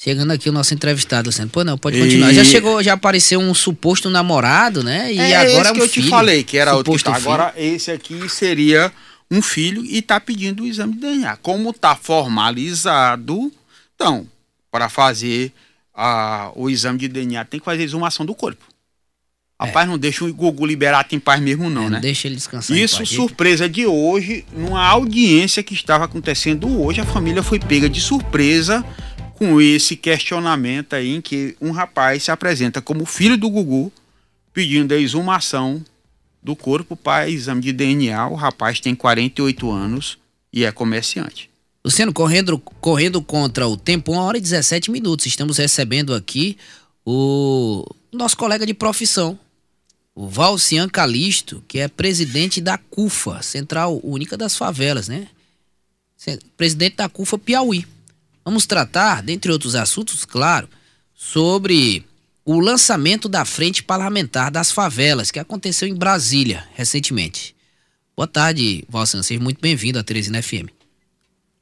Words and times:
Chegando 0.00 0.30
aqui 0.30 0.48
o 0.48 0.52
nosso 0.52 0.72
entrevistado, 0.72 1.28
Luciano. 1.28 1.50
Pô, 1.50 1.64
não, 1.64 1.76
pode 1.76 1.98
continuar. 1.98 2.30
E... 2.30 2.34
Já 2.36 2.44
chegou, 2.44 2.80
já 2.80 2.92
apareceu 2.92 3.40
um 3.40 3.52
suposto 3.52 4.08
namorado, 4.08 4.84
né? 4.84 5.12
E 5.12 5.18
é 5.18 5.34
agora 5.34 5.48
esse 5.48 5.68
é 5.68 5.72
um 5.72 5.74
que 5.74 5.80
eu 5.80 5.88
filho, 5.88 6.06
te 6.06 6.10
falei, 6.10 6.44
que 6.44 6.56
era 6.56 6.76
outro. 6.76 7.02
Tá. 7.02 7.16
Agora 7.16 7.52
esse 7.56 7.90
aqui 7.90 8.28
seria 8.28 8.92
um 9.28 9.42
filho 9.42 9.84
e 9.84 10.00
tá 10.00 10.20
pedindo 10.20 10.62
o 10.62 10.66
exame 10.66 10.94
de 10.94 11.00
DNA. 11.00 11.36
Como 11.38 11.72
tá 11.72 11.96
formalizado, 11.96 13.52
então, 13.96 14.24
para 14.70 14.88
fazer 14.88 15.52
a, 15.92 16.52
o 16.54 16.70
exame 16.70 17.00
de 17.00 17.08
DNA, 17.08 17.44
tem 17.44 17.58
que 17.58 17.66
fazer 17.66 17.82
a 17.82 17.84
exumação 17.84 18.24
do 18.24 18.36
corpo. 18.36 18.64
Rapaz, 19.60 19.84
é. 19.84 19.90
não 19.90 19.98
deixa 19.98 20.24
o 20.24 20.32
Gugu 20.32 20.64
liberado 20.64 21.08
em 21.10 21.18
paz 21.18 21.42
mesmo, 21.42 21.68
não, 21.68 21.86
é, 21.86 21.90
né? 21.90 22.00
Deixa 22.00 22.28
ele 22.28 22.36
descansar. 22.36 22.76
Isso, 22.76 23.04
surpresa 23.04 23.68
de 23.68 23.84
hoje, 23.84 24.44
numa 24.56 24.86
audiência 24.86 25.60
que 25.60 25.74
estava 25.74 26.04
acontecendo 26.04 26.80
hoje, 26.80 27.00
a 27.00 27.04
família 27.04 27.42
foi 27.42 27.58
pega 27.58 27.88
de 27.88 28.00
surpresa 28.00 28.84
com 29.38 29.60
esse 29.60 29.94
questionamento 29.94 30.94
aí 30.94 31.14
em 31.14 31.20
que 31.20 31.56
um 31.60 31.70
rapaz 31.70 32.24
se 32.24 32.30
apresenta 32.32 32.82
como 32.82 33.06
filho 33.06 33.38
do 33.38 33.48
Gugu, 33.48 33.92
pedindo 34.52 34.92
a 34.92 34.96
exumação 34.96 35.80
do 36.42 36.56
corpo 36.56 36.96
para 36.96 37.28
exame 37.28 37.60
de 37.60 37.72
DNA. 37.72 38.28
O 38.28 38.34
rapaz 38.34 38.80
tem 38.80 38.96
48 38.96 39.70
anos 39.70 40.18
e 40.52 40.64
é 40.64 40.72
comerciante. 40.72 41.48
Luciano, 41.84 42.12
correndo, 42.12 42.58
correndo 42.58 43.22
contra 43.22 43.68
o 43.68 43.76
tempo, 43.76 44.10
1 44.10 44.16
hora 44.16 44.38
e 44.38 44.40
17 44.40 44.90
minutos. 44.90 45.26
Estamos 45.26 45.58
recebendo 45.58 46.12
aqui 46.12 46.58
o 47.06 47.86
nosso 48.12 48.36
colega 48.36 48.66
de 48.66 48.74
profissão, 48.74 49.38
o 50.16 50.26
Valcian 50.26 50.88
Calisto, 50.88 51.62
que 51.68 51.78
é 51.78 51.86
presidente 51.86 52.60
da 52.60 52.76
CUFA, 52.76 53.40
Central 53.40 54.00
Única 54.02 54.36
das 54.36 54.56
Favelas, 54.56 55.06
né? 55.06 55.28
Presidente 56.56 56.96
da 56.96 57.08
CUFA 57.08 57.38
Piauí. 57.38 57.86
Vamos 58.48 58.64
tratar, 58.64 59.22
dentre 59.22 59.52
outros 59.52 59.74
assuntos, 59.74 60.24
claro, 60.24 60.70
sobre 61.14 62.02
o 62.46 62.58
lançamento 62.60 63.28
da 63.28 63.44
Frente 63.44 63.82
Parlamentar 63.82 64.50
das 64.50 64.72
Favelas, 64.72 65.30
que 65.30 65.38
aconteceu 65.38 65.86
em 65.86 65.94
Brasília 65.94 66.66
recentemente. 66.74 67.54
Boa 68.16 68.26
tarde, 68.26 68.86
Valcian, 68.88 69.22
seja 69.22 69.38
muito 69.38 69.60
bem-vindo 69.60 69.98
à 69.98 70.02
Teresina 70.02 70.42
FM. 70.42 70.70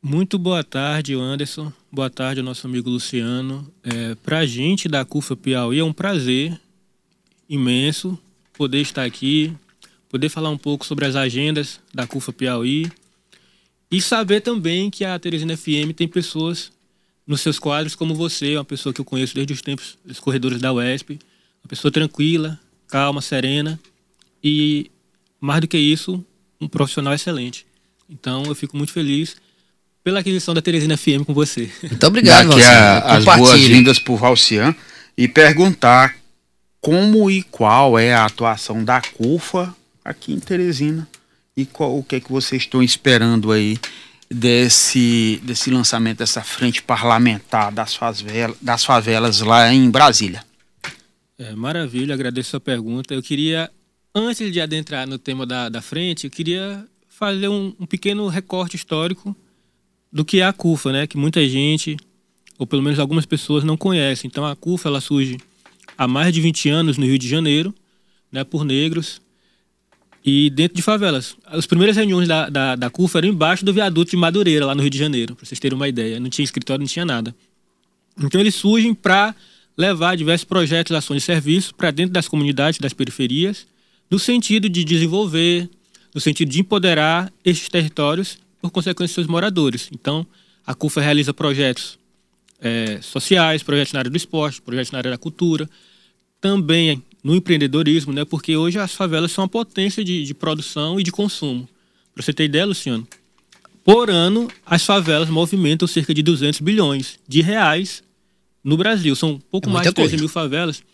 Muito 0.00 0.38
boa 0.38 0.62
tarde, 0.62 1.14
Anderson. 1.14 1.72
Boa 1.90 2.08
tarde 2.08 2.40
nosso 2.40 2.68
amigo 2.68 2.88
Luciano. 2.88 3.68
É, 3.82 4.14
Para 4.14 4.38
a 4.38 4.46
gente 4.46 4.88
da 4.88 5.04
CUFA 5.04 5.34
Piauí 5.34 5.80
é 5.80 5.84
um 5.84 5.92
prazer 5.92 6.56
imenso 7.48 8.16
poder 8.56 8.80
estar 8.80 9.02
aqui, 9.02 9.52
poder 10.08 10.28
falar 10.28 10.50
um 10.50 10.58
pouco 10.58 10.86
sobre 10.86 11.04
as 11.04 11.16
agendas 11.16 11.80
da 11.92 12.06
CUFA 12.06 12.32
Piauí 12.32 12.88
e 13.90 14.00
saber 14.00 14.40
também 14.40 14.88
que 14.88 15.04
a 15.04 15.18
Teresina 15.18 15.56
FM 15.56 15.90
tem 15.92 16.06
pessoas 16.06 16.75
nos 17.26 17.40
seus 17.40 17.58
quadros 17.58 17.94
como 17.94 18.14
você, 18.14 18.56
uma 18.56 18.64
pessoa 18.64 18.92
que 18.92 19.00
eu 19.00 19.04
conheço 19.04 19.34
desde 19.34 19.52
os 19.52 19.60
tempos 19.60 19.98
dos 20.04 20.20
corredores 20.20 20.60
da 20.60 20.72
UESP, 20.72 21.18
uma 21.62 21.68
pessoa 21.68 21.90
tranquila, 21.90 22.58
calma, 22.86 23.20
serena 23.20 23.78
e, 24.42 24.90
mais 25.40 25.60
do 25.60 25.66
que 25.66 25.76
isso, 25.76 26.24
um 26.60 26.68
profissional 26.68 27.12
excelente. 27.12 27.66
Então 28.08 28.44
eu 28.44 28.54
fico 28.54 28.76
muito 28.76 28.92
feliz 28.92 29.36
pela 30.04 30.20
aquisição 30.20 30.54
da 30.54 30.62
Teresina 30.62 30.96
FM 30.96 31.24
com 31.26 31.34
você. 31.34 31.68
Muito 31.82 32.06
obrigado, 32.06 32.50
Daqui 32.50 32.62
a, 32.62 32.98
as 32.98 33.24
boas-vindas 33.24 33.98
por 33.98 34.16
Valcian 34.16 34.74
e 35.18 35.26
perguntar 35.26 36.14
como 36.80 37.28
e 37.28 37.42
qual 37.42 37.98
é 37.98 38.14
a 38.14 38.24
atuação 38.24 38.84
da 38.84 39.00
CUFA 39.00 39.74
aqui 40.04 40.32
em 40.32 40.38
Teresina 40.38 41.08
e 41.56 41.66
qual, 41.66 41.98
o 41.98 42.04
que 42.04 42.16
é 42.16 42.20
que 42.20 42.30
vocês 42.30 42.62
estão 42.62 42.80
esperando 42.80 43.50
aí 43.50 43.76
desse, 44.30 45.40
desse 45.42 45.70
lançamento 45.70 46.18
dessa 46.18 46.42
frente 46.42 46.82
parlamentar 46.82 47.72
das 47.72 47.94
favelas, 47.94 48.56
das 48.60 48.84
favelas 48.84 49.40
lá 49.40 49.72
em 49.72 49.90
Brasília. 49.90 50.44
É, 51.38 51.54
maravilha, 51.54 52.14
agradeço 52.14 52.56
a 52.56 52.60
pergunta. 52.60 53.14
Eu 53.14 53.22
queria, 53.22 53.70
antes 54.14 54.52
de 54.52 54.60
adentrar 54.60 55.06
no 55.06 55.18
tema 55.18 55.46
da, 55.46 55.68
da 55.68 55.82
frente, 55.82 56.24
eu 56.24 56.30
queria 56.30 56.84
fazer 57.08 57.48
um, 57.48 57.74
um 57.78 57.86
pequeno 57.86 58.26
recorte 58.28 58.76
histórico 58.76 59.36
do 60.12 60.24
que 60.24 60.40
é 60.40 60.44
a 60.44 60.52
CUFA, 60.52 60.92
né? 60.92 61.06
Que 61.06 61.16
muita 61.16 61.46
gente, 61.46 61.96
ou 62.58 62.66
pelo 62.66 62.82
menos 62.82 62.98
algumas 62.98 63.26
pessoas, 63.26 63.64
não 63.64 63.76
conhecem. 63.76 64.28
Então 64.28 64.44
a 64.44 64.56
CUFA 64.56 64.88
ela 64.88 65.00
surge 65.00 65.38
há 65.96 66.08
mais 66.08 66.32
de 66.32 66.40
20 66.40 66.68
anos 66.68 66.98
no 66.98 67.06
Rio 67.06 67.18
de 67.18 67.28
Janeiro, 67.28 67.74
né, 68.30 68.44
por 68.44 68.64
negros 68.64 69.20
e 70.26 70.50
dentro 70.50 70.76
de 70.76 70.82
favelas. 70.82 71.36
As 71.46 71.66
primeiras 71.66 71.96
reuniões 71.96 72.26
da, 72.26 72.50
da, 72.50 72.74
da 72.74 72.90
CUFA 72.90 73.18
eram 73.18 73.28
embaixo 73.28 73.64
do 73.64 73.72
viaduto 73.72 74.10
de 74.10 74.16
Madureira, 74.16 74.66
lá 74.66 74.74
no 74.74 74.82
Rio 74.82 74.90
de 74.90 74.98
Janeiro, 74.98 75.36
para 75.36 75.46
vocês 75.46 75.60
terem 75.60 75.76
uma 75.76 75.86
ideia. 75.86 76.18
Não 76.18 76.28
tinha 76.28 76.44
escritório, 76.44 76.80
não 76.80 76.88
tinha 76.88 77.04
nada. 77.04 77.32
Então 78.20 78.40
eles 78.40 78.56
surgem 78.56 78.92
para 78.92 79.36
levar 79.76 80.16
diversos 80.16 80.42
projetos, 80.42 80.96
ações 80.96 81.22
e 81.22 81.26
serviços 81.26 81.70
para 81.70 81.92
dentro 81.92 82.12
das 82.12 82.26
comunidades, 82.26 82.80
das 82.80 82.92
periferias, 82.92 83.68
no 84.10 84.18
sentido 84.18 84.68
de 84.68 84.82
desenvolver, 84.82 85.70
no 86.12 86.20
sentido 86.20 86.50
de 86.50 86.60
empoderar 86.60 87.32
esses 87.44 87.68
territórios, 87.68 88.36
por 88.60 88.72
consequência, 88.72 89.14
seus 89.14 89.28
moradores. 89.28 89.88
Então, 89.92 90.26
a 90.66 90.74
CUFA 90.74 91.02
realiza 91.02 91.32
projetos 91.32 92.00
é, 92.60 92.98
sociais, 93.00 93.62
projetos 93.62 93.92
na 93.92 94.00
área 94.00 94.10
do 94.10 94.16
esporte, 94.16 94.60
projetos 94.60 94.90
na 94.90 94.98
área 94.98 95.10
da 95.12 95.18
cultura, 95.18 95.70
também 96.40 97.00
no 97.26 97.34
empreendedorismo, 97.34 98.12
né? 98.12 98.24
Porque 98.24 98.56
hoje 98.56 98.78
as 98.78 98.94
favelas 98.94 99.32
são 99.32 99.42
uma 99.42 99.48
potência 99.48 100.04
de, 100.04 100.22
de 100.22 100.32
produção 100.32 101.00
e 101.00 101.02
de 101.02 101.10
consumo. 101.10 101.68
Para 102.14 102.22
você 102.22 102.32
ter 102.32 102.44
ideia, 102.44 102.64
Luciano, 102.64 103.04
por 103.84 104.08
ano 104.08 104.48
as 104.64 104.84
favelas 104.84 105.28
movimentam 105.28 105.88
cerca 105.88 106.14
de 106.14 106.22
200 106.22 106.60
bilhões 106.60 107.18
de 107.26 107.40
reais 107.40 108.00
no 108.62 108.76
Brasil. 108.76 109.16
São 109.16 109.40
pouco 109.50 109.68
é 109.68 109.72
mais 109.72 109.88
de 109.88 109.92
13 109.92 110.18
mil 110.18 110.28
favelas. 110.28 110.84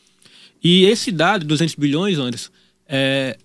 E 0.64 0.84
esse 0.84 1.12
dado, 1.12 1.44
200 1.44 1.74
bilhões, 1.74 2.16
Anderson, 2.16 2.50
é 2.88 3.36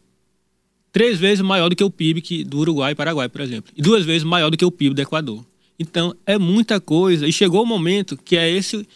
três 0.90 1.20
vezes 1.20 1.42
maior 1.42 1.68
do 1.68 1.76
que 1.76 1.84
o 1.84 1.92
PIB 1.92 2.22
que, 2.22 2.46
do 2.46 2.60
Uruguai 2.60 2.94
e 2.94 2.96
Paraguai, 2.96 3.28
por 3.28 3.42
exemplo. 3.42 3.70
E 3.76 3.82
duas 3.82 4.06
vezes 4.06 4.24
maior 4.24 4.50
do 4.50 4.56
que 4.56 4.64
o 4.64 4.72
PIB 4.72 4.96
do 4.96 5.02
Equador. 5.02 5.46
Então, 5.78 6.16
é 6.26 6.38
muita 6.38 6.80
coisa. 6.80 7.28
E 7.28 7.34
chegou 7.34 7.64
o 7.64 7.66
momento 7.66 8.16
que 8.16 8.38
é 8.38 8.50
esse, 8.50 8.88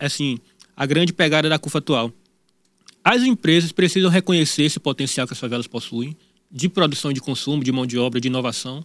assim, 0.00 0.36
a 0.76 0.84
grande 0.84 1.12
pegada 1.12 1.48
da 1.48 1.60
CUFA 1.60 1.78
atual. 1.78 2.12
As 3.08 3.22
empresas 3.22 3.70
precisam 3.70 4.10
reconhecer 4.10 4.64
esse 4.64 4.80
potencial 4.80 5.28
que 5.28 5.32
as 5.32 5.38
favelas 5.38 5.68
possuem 5.68 6.16
de 6.50 6.68
produção 6.68 7.12
de 7.12 7.20
consumo, 7.20 7.62
de 7.62 7.70
mão 7.70 7.86
de 7.86 7.96
obra, 7.96 8.20
de 8.20 8.26
inovação, 8.26 8.84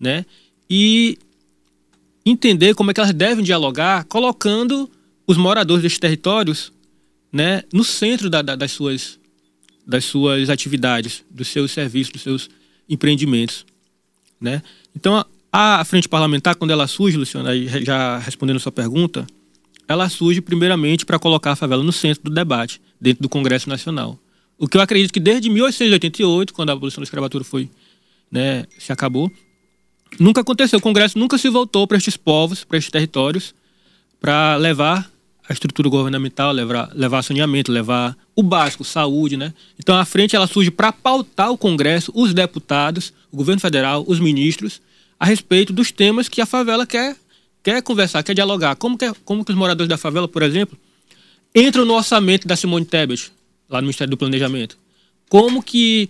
né? 0.00 0.24
E 0.70 1.18
entender 2.24 2.74
como 2.74 2.90
é 2.90 2.94
que 2.94 3.00
elas 3.00 3.12
devem 3.12 3.44
dialogar, 3.44 4.04
colocando 4.04 4.90
os 5.26 5.36
moradores 5.36 5.82
desses 5.82 5.98
territórios, 5.98 6.72
né, 7.30 7.62
no 7.70 7.84
centro 7.84 8.30
da, 8.30 8.40
da, 8.40 8.56
das 8.56 8.72
suas 8.72 9.20
das 9.86 10.06
suas 10.06 10.48
atividades, 10.48 11.22
dos 11.30 11.48
seus 11.48 11.70
serviços, 11.70 12.14
dos 12.14 12.22
seus 12.22 12.48
empreendimentos, 12.88 13.66
né? 14.40 14.62
Então 14.96 15.22
a 15.52 15.84
frente 15.84 16.08
parlamentar, 16.08 16.54
quando 16.56 16.70
ela 16.70 16.86
surge, 16.86 17.18
Luciano, 17.18 17.46
aí 17.50 17.68
já 17.84 18.16
respondendo 18.16 18.56
a 18.56 18.60
sua 18.60 18.72
pergunta, 18.72 19.26
ela 19.86 20.08
surge 20.08 20.40
primeiramente 20.40 21.04
para 21.04 21.18
colocar 21.18 21.52
a 21.52 21.56
favela 21.56 21.82
no 21.82 21.92
centro 21.92 22.24
do 22.24 22.30
debate, 22.30 22.80
dentro 23.00 23.22
do 23.22 23.28
Congresso 23.28 23.68
Nacional. 23.68 24.18
O 24.58 24.66
que 24.66 24.76
eu 24.76 24.80
acredito 24.80 25.12
que 25.12 25.20
desde 25.20 25.48
1888, 25.48 26.52
quando 26.52 26.70
a 26.70 26.72
abolição 26.72 27.00
da 27.00 27.04
escravatura 27.04 27.44
foi, 27.44 27.70
né, 28.30 28.64
se 28.78 28.92
acabou, 28.92 29.30
nunca 30.18 30.40
aconteceu. 30.40 30.78
O 30.78 30.82
Congresso 30.82 31.18
nunca 31.18 31.38
se 31.38 31.48
voltou 31.48 31.86
para 31.86 31.96
estes 31.96 32.16
povos, 32.16 32.64
para 32.64 32.78
estes 32.78 32.90
territórios, 32.90 33.54
para 34.20 34.56
levar 34.56 35.10
a 35.48 35.52
estrutura 35.52 35.88
governamental, 35.88 36.52
levar, 36.52 36.90
levar 36.94 37.22
saneamento, 37.22 37.72
levar 37.72 38.16
o 38.36 38.42
básico, 38.42 38.84
saúde, 38.84 39.36
né? 39.36 39.54
Então 39.78 39.96
a 39.96 40.04
frente 40.04 40.36
ela 40.36 40.46
surge 40.46 40.70
para 40.70 40.92
pautar 40.92 41.50
o 41.50 41.56
Congresso, 41.56 42.12
os 42.14 42.34
deputados, 42.34 43.14
o 43.32 43.36
governo 43.36 43.60
federal, 43.60 44.04
os 44.06 44.20
ministros, 44.20 44.82
a 45.18 45.24
respeito 45.24 45.72
dos 45.72 45.90
temas 45.90 46.28
que 46.28 46.40
a 46.40 46.46
favela 46.46 46.86
quer, 46.86 47.16
quer 47.62 47.82
conversar, 47.82 48.22
quer 48.22 48.34
dialogar. 48.34 48.76
Como 48.76 48.98
que, 48.98 49.10
como 49.24 49.44
que 49.44 49.50
os 49.50 49.56
moradores 49.56 49.88
da 49.88 49.96
favela, 49.96 50.28
por 50.28 50.42
exemplo, 50.42 50.76
entram 51.54 51.84
no 51.84 51.94
orçamento 51.94 52.46
da 52.46 52.56
Simone 52.56 52.84
Tebet, 52.84 53.32
lá 53.68 53.80
no 53.80 53.86
Ministério 53.86 54.10
do 54.10 54.16
Planejamento? 54.16 54.78
Como 55.28 55.62
que 55.62 56.08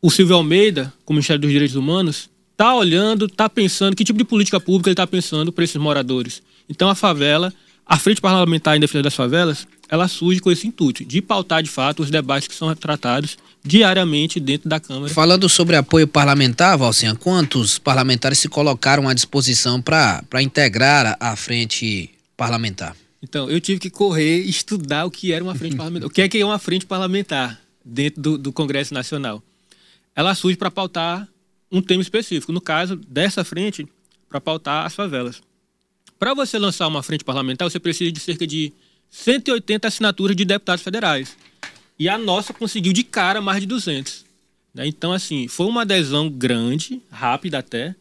o 0.00 0.10
Silvio 0.10 0.36
Almeida, 0.36 0.92
como 1.04 1.16
Ministério 1.16 1.40
dos 1.40 1.50
Direitos 1.50 1.76
Humanos, 1.76 2.28
está 2.52 2.74
olhando, 2.74 3.26
está 3.26 3.48
pensando, 3.48 3.96
que 3.96 4.04
tipo 4.04 4.18
de 4.18 4.24
política 4.24 4.60
pública 4.60 4.88
ele 4.88 4.94
está 4.94 5.06
pensando 5.06 5.52
para 5.52 5.64
esses 5.64 5.76
moradores? 5.76 6.42
Então 6.68 6.88
a 6.88 6.94
favela, 6.94 7.52
a 7.86 7.98
Frente 7.98 8.20
Parlamentar 8.20 8.76
em 8.76 8.80
Defesa 8.80 9.02
das 9.02 9.14
Favelas, 9.14 9.66
ela 9.88 10.08
surge 10.08 10.40
com 10.40 10.50
esse 10.50 10.66
intuito 10.66 11.04
de 11.04 11.20
pautar 11.20 11.62
de 11.62 11.70
fato 11.70 12.02
os 12.02 12.10
debates 12.10 12.48
que 12.48 12.54
são 12.54 12.74
tratados 12.74 13.36
diariamente 13.64 14.38
dentro 14.40 14.68
da 14.68 14.78
Câmara. 14.78 15.12
Falando 15.12 15.48
sobre 15.48 15.76
apoio 15.76 16.06
parlamentar, 16.06 16.76
Valcinha, 16.76 17.14
quantos 17.14 17.78
parlamentares 17.78 18.38
se 18.38 18.48
colocaram 18.48 19.08
à 19.08 19.14
disposição 19.14 19.80
para 19.80 20.42
integrar 20.42 21.16
a 21.18 21.34
frente 21.36 22.10
parlamentar? 22.36 22.96
Então, 23.24 23.50
eu 23.50 23.58
tive 23.58 23.80
que 23.80 23.88
correr 23.88 24.42
e 24.42 24.50
estudar 24.50 25.06
o 25.06 25.10
que 25.10 25.32
era 25.32 25.42
uma 25.42 25.54
frente 25.54 25.74
parlamentar. 25.76 26.06
O 26.06 26.12
que 26.12 26.20
é 26.20 26.28
que 26.28 26.38
é 26.38 26.44
uma 26.44 26.58
frente 26.58 26.84
parlamentar 26.84 27.58
dentro 27.82 28.20
do, 28.20 28.38
do 28.38 28.52
Congresso 28.52 28.92
Nacional? 28.92 29.42
Ela 30.14 30.34
surge 30.34 30.58
para 30.58 30.70
pautar 30.70 31.26
um 31.72 31.80
tema 31.80 32.02
específico. 32.02 32.52
No 32.52 32.60
caso 32.60 32.96
dessa 32.96 33.42
frente, 33.42 33.88
para 34.28 34.40
pautar 34.40 34.84
as 34.84 34.94
favelas. 34.94 35.40
para 36.18 36.34
você 36.34 36.58
lançar 36.58 36.86
uma 36.86 37.02
frente 37.02 37.24
parlamentar, 37.24 37.68
você 37.68 37.80
precisa 37.80 38.12
de 38.12 38.20
cerca 38.20 38.46
de 38.46 38.72
180 39.08 39.88
assinaturas 39.88 40.36
de 40.36 40.44
deputados 40.44 40.84
federais. 40.84 41.34
E 41.98 42.08
a 42.08 42.18
nossa 42.18 42.52
conseguiu 42.52 42.92
de 42.92 43.04
cara 43.04 43.40
mais 43.40 43.60
de 43.60 43.66
200. 43.66 44.24
Né? 44.74 44.86
Então, 44.86 45.12
assim, 45.12 45.48
foi 45.48 45.66
uma 45.66 45.82
adesão 45.82 46.28
grande, 46.28 47.00
rápida 47.10 47.58
até, 47.58 47.94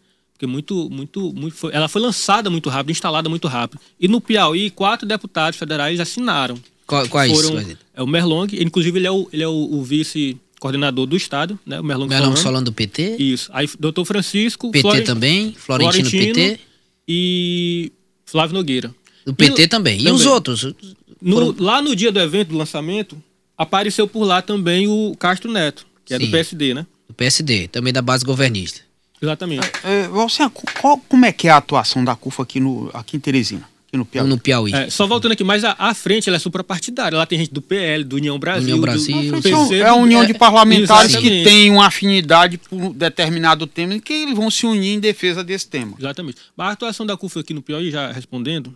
porque 0.44 0.48
muito, 0.48 0.90
muito, 0.90 1.34
muito 1.34 1.56
foi, 1.56 1.74
ela 1.74 1.88
foi 1.88 2.02
lançada 2.02 2.50
muito 2.50 2.70
rápido, 2.70 2.92
instalada 2.92 3.30
muito 3.30 3.48
rápido. 3.48 3.80
E 4.00 4.08
no 4.08 4.20
Piauí, 4.20 4.70
quatro 4.70 5.08
deputados 5.08 5.58
federais 5.58 6.00
assinaram. 6.00 6.58
Quais? 6.86 7.32
Foram, 7.32 7.66
é 7.94 8.04
o 8.04 8.08
Merlong, 8.08 8.48
inclusive 8.60 9.00
ele 9.00 9.08
é 9.08 9.12
o, 9.12 9.28
ele 9.32 9.42
é 9.42 9.48
o, 9.48 9.52
o 9.52 9.84
vice 9.84 10.38
coordenador 10.60 11.06
do 11.06 11.16
estado, 11.16 11.58
né? 11.66 11.80
O 11.80 11.84
Merlong, 11.84 12.10
Merlong 12.10 12.36
falando 12.36 12.66
do 12.66 12.74
PT. 12.74 13.16
Isso. 13.18 13.50
Aí 13.54 13.70
doutor 13.80 14.04
Francisco, 14.06 14.70
PT 14.70 14.82
Florent, 14.82 15.06
também, 15.06 15.54
Florentino, 15.58 16.10
Florentino 16.10 16.34
PT 16.34 16.60
e 17.08 17.92
Flávio 18.26 18.56
Nogueira. 18.56 18.94
Do 19.26 19.34
PT 19.34 19.62
e, 19.62 19.68
também. 19.68 19.96
E 19.96 20.04
também. 20.04 20.14
os 20.14 20.26
outros? 20.26 20.74
No, 21.22 21.56
lá 21.58 21.82
no 21.82 21.96
dia 21.96 22.12
do 22.12 22.20
evento 22.20 22.50
do 22.50 22.58
lançamento, 22.58 23.22
apareceu 23.58 24.08
por 24.08 24.26
lá 24.26 24.42
também 24.42 24.88
o 24.88 25.16
Castro 25.18 25.50
Neto, 25.50 25.88
que 26.04 26.14
Sim, 26.14 26.22
é 26.22 26.26
do 26.26 26.32
PSD, 26.32 26.74
né? 26.74 26.86
Do 27.08 27.14
PSD, 27.14 27.70
também 27.70 27.94
da 27.94 28.02
base 28.02 28.26
governista. 28.26 28.82
Exatamente. 29.24 29.72
É, 29.86 30.02
é, 30.02 30.08
você, 30.10 30.44
qual, 30.82 30.98
como 30.98 31.26
é 31.26 31.32
que 31.32 31.48
é 31.48 31.52
a 31.52 31.58
atuação 31.58 32.04
da 32.04 32.14
CUFA 32.14 32.44
aqui, 32.44 32.60
no, 32.60 32.92
aqui 32.94 33.16
em 33.16 33.20
Teresina? 33.22 33.70
Aqui 33.88 33.96
no 33.96 34.06
Piauí. 34.06 34.30
No 34.30 34.38
Piauí. 34.38 34.74
É, 34.74 34.90
só 34.90 35.08
voltando 35.08 35.32
aqui, 35.32 35.46
mas 35.46 35.64
a, 35.64 35.76
a, 35.80 35.94
frente 35.94 36.28
ela 36.28 36.36
é 36.36 36.40
suprapartidária. 36.40 37.18
Lá 37.18 37.26
tem 37.26 37.40
gente 37.40 37.54
do 37.54 37.62
PL, 37.62 38.04
do 38.04 38.18
União 38.18 38.38
Brasil. 38.38 38.64
União 38.64 38.82
Brasil. 38.82 39.32
Do, 39.32 39.42
PC, 39.42 39.76
é 39.76 39.88
a 39.88 39.96
união 39.96 40.26
de 40.26 40.34
parlamentares 40.34 41.16
que 41.16 41.44
tem 41.44 41.72
uma 41.72 41.88
afinidade 41.88 42.58
por 42.58 42.94
determinado 42.94 43.66
tema 43.66 43.96
e 43.96 44.02
que 44.02 44.12
eles 44.12 44.36
vão 44.36 44.52
se 44.52 44.66
unir 44.66 44.96
em 44.96 45.00
defesa 45.00 45.42
desse 45.42 45.70
tema. 45.70 45.96
Exatamente. 45.98 46.38
Mas 46.58 46.68
a 46.68 46.72
atuação 46.72 47.06
da 47.06 47.16
CUFA 47.16 47.40
aqui 47.40 47.54
no 47.54 47.62
Piauí, 47.62 47.92
já 47.92 48.12
respondendo, 48.12 48.76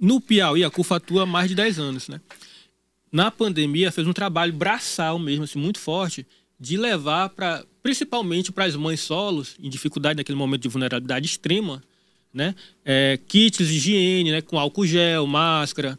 no 0.00 0.20
Piauí 0.20 0.64
a 0.64 0.70
CUFA 0.70 0.96
atua 0.96 1.22
há 1.22 1.26
mais 1.26 1.48
de 1.48 1.54
10 1.54 1.78
anos, 1.78 2.08
né? 2.08 2.20
Na 3.12 3.30
pandemia 3.30 3.92
fez 3.92 4.06
um 4.06 4.12
trabalho 4.12 4.52
braçal 4.52 5.16
mesmo, 5.18 5.44
assim, 5.44 5.58
muito 5.60 5.78
forte, 5.78 6.26
de 6.58 6.76
levar 6.76 7.28
para 7.30 7.64
principalmente 7.82 8.52
para 8.52 8.64
as 8.64 8.76
mães 8.76 9.00
solos 9.00 9.56
em 9.60 9.68
dificuldade 9.68 10.16
naquele 10.16 10.36
momento 10.36 10.62
de 10.62 10.68
vulnerabilidade 10.68 11.26
extrema, 11.26 11.82
né? 12.32 12.54
É, 12.84 13.18
kits 13.28 13.66
de 13.66 13.74
higiene, 13.74 14.30
né? 14.30 14.40
Com 14.40 14.58
álcool 14.58 14.86
gel, 14.86 15.26
máscara, 15.26 15.98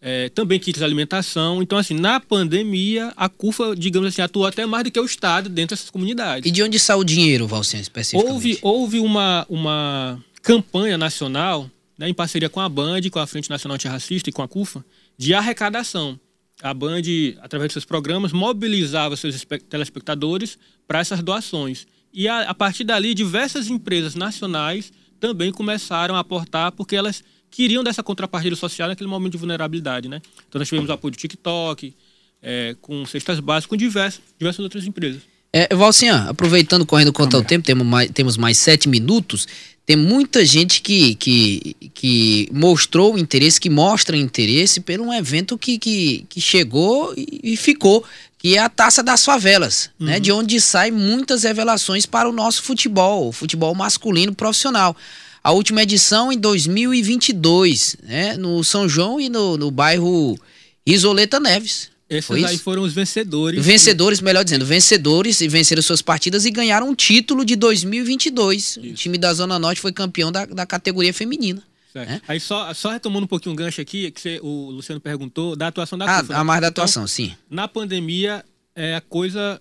é, 0.00 0.28
também 0.28 0.58
kits 0.58 0.78
de 0.78 0.84
alimentação. 0.84 1.62
Então, 1.62 1.78
assim, 1.78 1.94
na 1.94 2.20
pandemia, 2.20 3.12
a 3.16 3.28
CUFA, 3.28 3.74
digamos 3.76 4.08
assim, 4.08 4.22
atuou 4.22 4.46
até 4.46 4.66
mais 4.66 4.84
do 4.84 4.90
que 4.90 4.98
o 4.98 5.04
Estado 5.04 5.48
dentro 5.48 5.76
dessas 5.76 5.90
comunidades. 5.90 6.48
E 6.48 6.52
de 6.52 6.62
onde 6.62 6.78
saiu 6.78 7.00
o 7.00 7.04
dinheiro, 7.04 7.46
Valcen, 7.46 7.80
especificamente? 7.80 8.32
Houve, 8.32 8.58
houve 8.62 9.00
uma, 9.00 9.46
uma 9.48 10.22
campanha 10.42 10.96
nacional, 10.96 11.70
né, 11.96 12.08
em 12.08 12.14
parceria 12.14 12.48
com 12.48 12.60
a 12.60 12.68
Band, 12.68 13.02
com 13.10 13.18
a 13.18 13.26
Frente 13.26 13.50
Nacional 13.50 13.74
Antirracista 13.74 14.30
e 14.30 14.32
com 14.32 14.42
a 14.42 14.48
CUFA, 14.48 14.84
de 15.16 15.34
arrecadação 15.34 16.18
a 16.62 16.74
Band, 16.74 17.02
através 17.40 17.68
de 17.68 17.72
seus 17.74 17.84
programas, 17.84 18.32
mobilizava 18.32 19.16
seus 19.16 19.46
telespectadores 19.68 20.58
para 20.86 21.00
essas 21.00 21.22
doações. 21.22 21.86
E 22.12 22.26
a, 22.26 22.50
a, 22.50 22.54
partir 22.54 22.84
dali, 22.84 23.14
diversas 23.14 23.68
empresas 23.68 24.14
nacionais 24.14 24.92
também 25.20 25.52
começaram 25.52 26.16
a 26.16 26.20
aportar, 26.20 26.72
porque 26.72 26.96
elas 26.96 27.22
queriam 27.50 27.82
dessa 27.82 28.02
contrapartida 28.02 28.56
social 28.56 28.88
naquele 28.88 29.08
momento 29.08 29.32
de 29.32 29.38
vulnerabilidade. 29.38 30.08
Né? 30.08 30.20
Então, 30.48 30.58
nós 30.58 30.68
tivemos 30.68 30.90
o 30.90 30.92
apoio 30.92 31.12
do 31.12 31.16
TikTok, 31.16 31.94
é, 32.42 32.76
com 32.80 33.04
cestas 33.06 33.40
básicas, 33.40 33.66
com 33.66 33.76
diversas, 33.76 34.20
diversas 34.38 34.60
outras 34.60 34.86
empresas. 34.86 35.22
É, 35.52 35.74
Valcian, 35.74 36.28
aproveitando, 36.28 36.84
correndo 36.84 37.12
contra 37.12 37.38
o 37.38 37.42
tempo, 37.42 37.64
temos 37.64 37.86
mais, 37.86 38.10
temos 38.10 38.36
mais 38.36 38.58
sete 38.58 38.88
minutos 38.88 39.46
tem 39.88 39.96
muita 39.96 40.44
gente 40.44 40.82
que, 40.82 41.14
que, 41.14 41.74
que 41.94 42.48
mostrou 42.52 43.18
interesse, 43.18 43.58
que 43.58 43.70
mostra 43.70 44.18
interesse 44.18 44.80
por 44.80 45.00
um 45.00 45.10
evento 45.10 45.56
que, 45.56 45.78
que, 45.78 46.26
que 46.28 46.42
chegou 46.42 47.14
e, 47.16 47.40
e 47.42 47.56
ficou, 47.56 48.04
que 48.36 48.54
é 48.54 48.58
a 48.58 48.68
Taça 48.68 49.02
das 49.02 49.24
Favelas, 49.24 49.88
né? 49.98 50.04
uhum. 50.04 50.12
né? 50.12 50.20
De 50.20 50.30
onde 50.30 50.60
saem 50.60 50.92
muitas 50.92 51.42
revelações 51.42 52.04
para 52.04 52.28
o 52.28 52.32
nosso 52.32 52.64
futebol, 52.64 53.28
o 53.28 53.32
futebol 53.32 53.74
masculino 53.74 54.34
profissional. 54.34 54.94
A 55.42 55.52
última 55.52 55.82
edição 55.82 56.30
em 56.30 56.36
2022, 56.36 57.96
né? 58.02 58.36
No 58.36 58.62
São 58.62 58.86
João 58.86 59.18
e 59.18 59.30
no, 59.30 59.56
no 59.56 59.70
bairro 59.70 60.38
Isoleta 60.84 61.40
Neves. 61.40 61.88
Esses 62.10 62.44
aí 62.44 62.56
foram 62.56 62.82
os 62.82 62.94
vencedores. 62.94 63.64
Vencedores, 63.64 64.20
melhor 64.20 64.42
dizendo, 64.42 64.64
vencedores 64.64 65.40
e 65.42 65.48
venceram 65.48 65.82
suas 65.82 66.00
partidas 66.00 66.46
e 66.46 66.50
ganharam 66.50 66.88
um 66.88 66.94
título 66.94 67.44
de 67.44 67.54
2022. 67.54 68.62
Isso. 68.62 68.80
O 68.80 68.94
time 68.94 69.18
da 69.18 69.32
Zona 69.34 69.58
Norte 69.58 69.80
foi 69.80 69.92
campeão 69.92 70.32
da, 70.32 70.46
da 70.46 70.64
categoria 70.64 71.12
feminina. 71.12 71.62
Né? 71.94 72.20
Aí 72.26 72.40
só, 72.40 72.72
só 72.72 72.90
retomando 72.90 73.24
um 73.24 73.28
pouquinho 73.28 73.52
o 73.52 73.56
gancho 73.56 73.80
aqui, 73.80 74.10
que 74.10 74.20
você, 74.20 74.40
o 74.42 74.70
Luciano 74.70 75.00
perguntou 75.00 75.54
da 75.54 75.68
atuação 75.68 75.98
da 75.98 76.06
ah, 76.06 76.20
CUFA. 76.20 76.36
A 76.36 76.44
mais 76.44 76.60
da 76.60 76.68
então, 76.68 76.84
atuação, 76.84 77.02
então, 77.02 77.08
sim. 77.08 77.34
Na 77.50 77.68
pandemia, 77.68 78.44
é, 78.74 78.94
a 78.94 79.00
coisa 79.00 79.60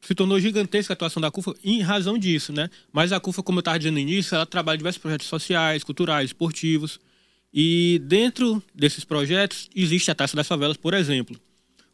se 0.00 0.14
tornou 0.14 0.38
gigantesca 0.38 0.92
a 0.92 0.94
atuação 0.94 1.20
da 1.20 1.30
CUFA 1.30 1.54
em 1.64 1.82
razão 1.82 2.18
disso, 2.18 2.52
né? 2.52 2.68
Mas 2.92 3.12
a 3.12 3.20
CUFA, 3.20 3.42
como 3.42 3.58
eu 3.58 3.60
estava 3.60 3.78
dizendo 3.78 3.94
no 3.94 4.00
início, 4.00 4.34
ela 4.34 4.46
trabalha 4.46 4.76
em 4.76 4.78
diversos 4.78 5.00
projetos 5.00 5.26
sociais, 5.26 5.82
culturais, 5.82 6.26
esportivos. 6.30 7.00
E 7.52 8.00
dentro 8.04 8.62
desses 8.74 9.04
projetos 9.04 9.68
existe 9.74 10.10
a 10.10 10.14
Taça 10.14 10.36
das 10.36 10.46
Favelas, 10.46 10.76
por 10.76 10.92
exemplo. 10.92 11.38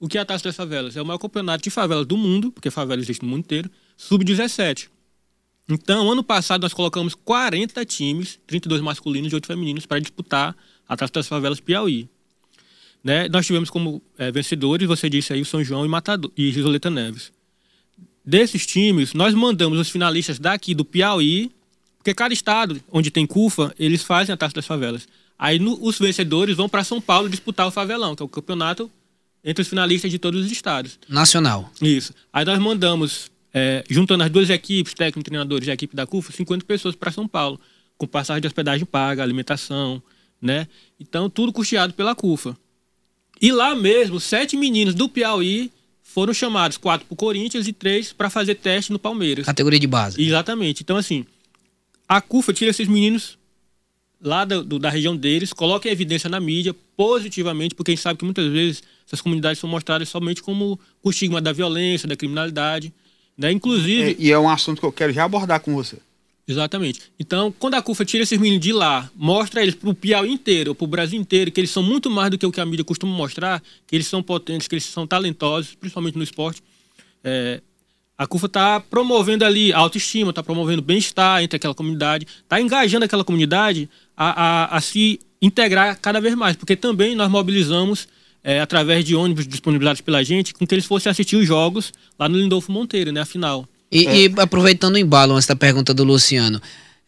O 0.01 0.09
que 0.09 0.17
é 0.17 0.21
a 0.23 0.25
Taça 0.25 0.45
das 0.45 0.57
Favelas? 0.57 0.97
É 0.97 1.03
o 1.03 1.05
maior 1.05 1.19
campeonato 1.19 1.63
de 1.63 1.69
favelas 1.69 2.07
do 2.07 2.17
mundo, 2.17 2.51
porque 2.51 2.71
favela 2.71 3.03
existe 3.03 3.23
no 3.23 3.29
mundo 3.29 3.41
inteiro, 3.41 3.71
sub-17. 3.99 4.89
Então, 5.69 6.11
ano 6.11 6.25
passado, 6.25 6.63
nós 6.63 6.73
colocamos 6.73 7.15
40 7.15 7.85
times, 7.85 8.41
32 8.47 8.81
masculinos 8.81 9.31
e 9.31 9.35
8 9.35 9.47
femininos, 9.47 9.85
para 9.85 10.01
disputar 10.01 10.57
a 10.89 10.97
Taça 10.97 11.13
das 11.13 11.29
Favelas 11.29 11.61
Piauí. 11.61 12.09
Né? 13.05 13.29
Nós 13.29 13.47
tivemos 13.47 13.69
como 13.69 14.03
é, 14.17 14.33
vencedores, 14.33 14.89
você 14.89 15.11
disse 15.11 15.35
aí, 15.35 15.43
o 15.43 15.45
São 15.45 15.63
João 15.63 15.85
e, 15.85 15.89
Matador, 15.89 16.33
e 16.35 16.51
Risoleta 16.51 16.89
Neves. 16.89 17.31
Desses 18.25 18.65
times, 18.65 19.13
nós 19.13 19.35
mandamos 19.35 19.79
os 19.79 19.91
finalistas 19.91 20.39
daqui 20.39 20.75
do 20.75 20.85
Piauí, 20.85 21.53
porque 21.99 22.15
cada 22.15 22.33
estado 22.33 22.83
onde 22.91 23.11
tem 23.11 23.27
CUFA, 23.27 23.75
eles 23.79 24.03
fazem 24.03 24.33
a 24.33 24.37
Taça 24.37 24.55
das 24.55 24.67
Favelas. 24.67 25.07
Aí 25.39 25.59
no, 25.59 25.79
os 25.85 25.99
vencedores 25.99 26.57
vão 26.57 26.71
para 26.71 26.85
São 26.85 27.03
Paulo 27.03 27.29
disputar 27.29 27.67
o 27.67 27.71
Favelão, 27.71 28.17
que 28.17 28.23
é 28.23 28.25
o 28.25 28.29
campeonato 28.29 28.91
entre 29.45 29.63
os 29.63 29.69
finalistas 29.69 30.11
de 30.11 30.19
todos 30.19 30.45
os 30.45 30.53
estados. 30.53 30.99
Nacional. 31.09 31.71
Isso. 31.81 32.13
Aí 32.33 32.45
nós 32.45 32.59
mandamos, 32.59 33.31
é, 33.53 33.85
juntando 33.89 34.25
as 34.25 34.31
duas 34.31 34.51
equipes, 34.51 34.95
técnicos, 34.95 35.25
treinadores 35.25 35.69
e 35.69 35.71
a 35.71 35.75
equipe 35.75 35.97
da 35.97 36.07
CUFA, 36.07 36.33
50 36.33 36.65
pessoas 36.65 36.95
para 36.95 37.11
São 37.11 37.27
Paulo, 37.27 37.61
com 37.97 38.07
passagem 38.07 38.41
de 38.41 38.47
hospedagem 38.47 38.87
paga, 38.87 39.23
alimentação, 39.23 40.03
né? 40.41 40.67
Então, 40.99 41.29
tudo 41.29 41.53
custeado 41.53 41.93
pela 41.95 42.15
CUFA. 42.15 42.57
E 43.41 43.53
lá 43.53 43.75
mesmo, 43.75 44.21
sete 44.21 44.57
meninos 44.57 44.95
do 44.95 45.09
Piauí 45.09 45.71
foram 46.03 46.35
chamados, 46.35 46.77
quatro 46.77 47.07
para 47.07 47.15
o 47.15 47.17
Corinthians 47.17 47.67
e 47.67 47.73
três 47.73 48.13
para 48.13 48.29
fazer 48.29 48.57
teste 48.57 48.93
no 48.93 48.99
Palmeiras. 48.99 49.47
Categoria 49.47 49.79
de 49.79 49.87
base. 49.87 50.21
Exatamente. 50.21 50.83
Então, 50.83 50.97
assim, 50.97 51.25
a 52.09 52.21
CUFA 52.21 52.53
tira 52.53 52.71
esses 52.71 52.89
meninos 52.89 53.39
lá 54.21 54.45
do, 54.45 54.63
do, 54.63 54.79
da 54.79 54.91
região 54.91 55.17
deles, 55.17 55.53
coloca 55.53 55.89
em 55.89 55.93
evidência 55.93 56.29
na 56.29 56.41
mídia 56.41 56.75
positivamente, 56.97 57.75
porque 57.75 57.93
a 57.93 57.95
gente 57.95 58.03
sabe 58.03 58.19
que 58.19 58.25
muitas 58.25 58.51
vezes 58.51 58.83
essas 59.11 59.21
comunidades 59.21 59.59
são 59.59 59.69
mostradas 59.69 60.09
somente 60.09 60.41
como 60.41 60.79
o 61.03 61.11
estigma 61.11 61.41
da 61.41 61.53
violência, 61.53 62.09
da 62.09 62.15
criminalidade, 62.15 62.95
né? 63.37 63.51
Inclusive... 63.51 64.13
É, 64.13 64.17
e 64.17 64.31
é 64.31 64.39
um 64.39 64.49
assunto 64.49 64.79
que 64.79 64.87
eu 64.87 64.93
quero 64.93 65.13
já 65.13 65.25
abordar 65.25 65.59
com 65.59 65.75
você. 65.75 65.99
Exatamente. 66.47 67.01
Então, 67.19 67.53
quando 67.59 67.75
a 67.75 67.83
CUFA 67.83 68.05
tira 68.05 68.23
esses 68.23 68.39
meninos 68.39 68.61
de 68.61 68.73
lá, 68.73 69.11
mostra 69.17 69.63
eles 69.63 69.75
para 69.75 69.91
o 69.91 69.95
Piauí 69.95 70.31
inteiro, 70.31 70.75
para 70.77 70.85
o 70.85 70.89
Brasil 70.89 71.21
inteiro, 71.21 71.51
que 71.51 71.61
eles 71.61 71.71
são 71.71 71.83
muito 71.83 72.09
mais 72.09 72.31
do 72.31 72.39
que 72.39 72.47
o 72.47 72.53
que 72.53 72.61
a 72.61 72.67
mídia 72.67 72.85
costuma 72.85 73.13
mostrar, 73.13 73.61
que 73.87 73.97
eles 73.97 74.07
são 74.07 74.23
potentes, 74.23 74.69
que 74.69 74.75
eles 74.75 74.85
são 74.85 75.07
talentosos, 75.07 75.75
principalmente 75.75 76.17
no 76.17 76.23
esporte, 76.23 76.63
é, 77.25 77.61
a 78.21 78.27
CUFA 78.27 78.47
está 78.47 78.81
promovendo 78.81 79.45
ali 79.45 79.73
autoestima, 79.73 80.31
está 80.31 80.43
promovendo 80.43 80.83
bem-estar 80.83 81.43
entre 81.43 81.57
aquela 81.57 81.75
comunidade, 81.75 82.27
está 82.43 82.61
engajando 82.61 83.07
aquela 83.07 83.25
comunidade 83.25 83.89
a, 84.17 84.75
a, 84.75 84.77
a, 84.77 84.81
se 84.83 85.19
integrar 85.41 85.99
cada 85.99 86.21
vez 86.21 86.35
mais, 86.35 86.55
porque 86.55 86.77
também 86.77 87.17
nós 87.17 87.31
mobilizamos 87.31 88.07
é, 88.43 88.61
através 88.61 89.05
de 89.05 89.15
ônibus 89.15 89.47
disponibilizados 89.47 90.01
pela 90.01 90.23
gente, 90.25 90.55
com 90.55 90.67
que 90.67 90.75
eles 90.75 90.85
fossem 90.85 91.11
assistir 91.11 91.37
os 91.37 91.47
jogos 91.47 91.93
lá 92.19 92.29
no 92.29 92.39
Lindolfo 92.39 92.73
Monteiro, 92.73 93.13
né? 93.13 93.21
Afinal. 93.21 93.69
E, 93.91 94.07
é. 94.07 94.17
e 94.17 94.35
aproveitando 94.39 94.95
o 94.95 94.99
embalo 94.99 95.35
antes 95.35 95.47
da 95.47 95.57
pergunta 95.57 95.93
do 95.93 96.05
Luciano, 96.05 96.61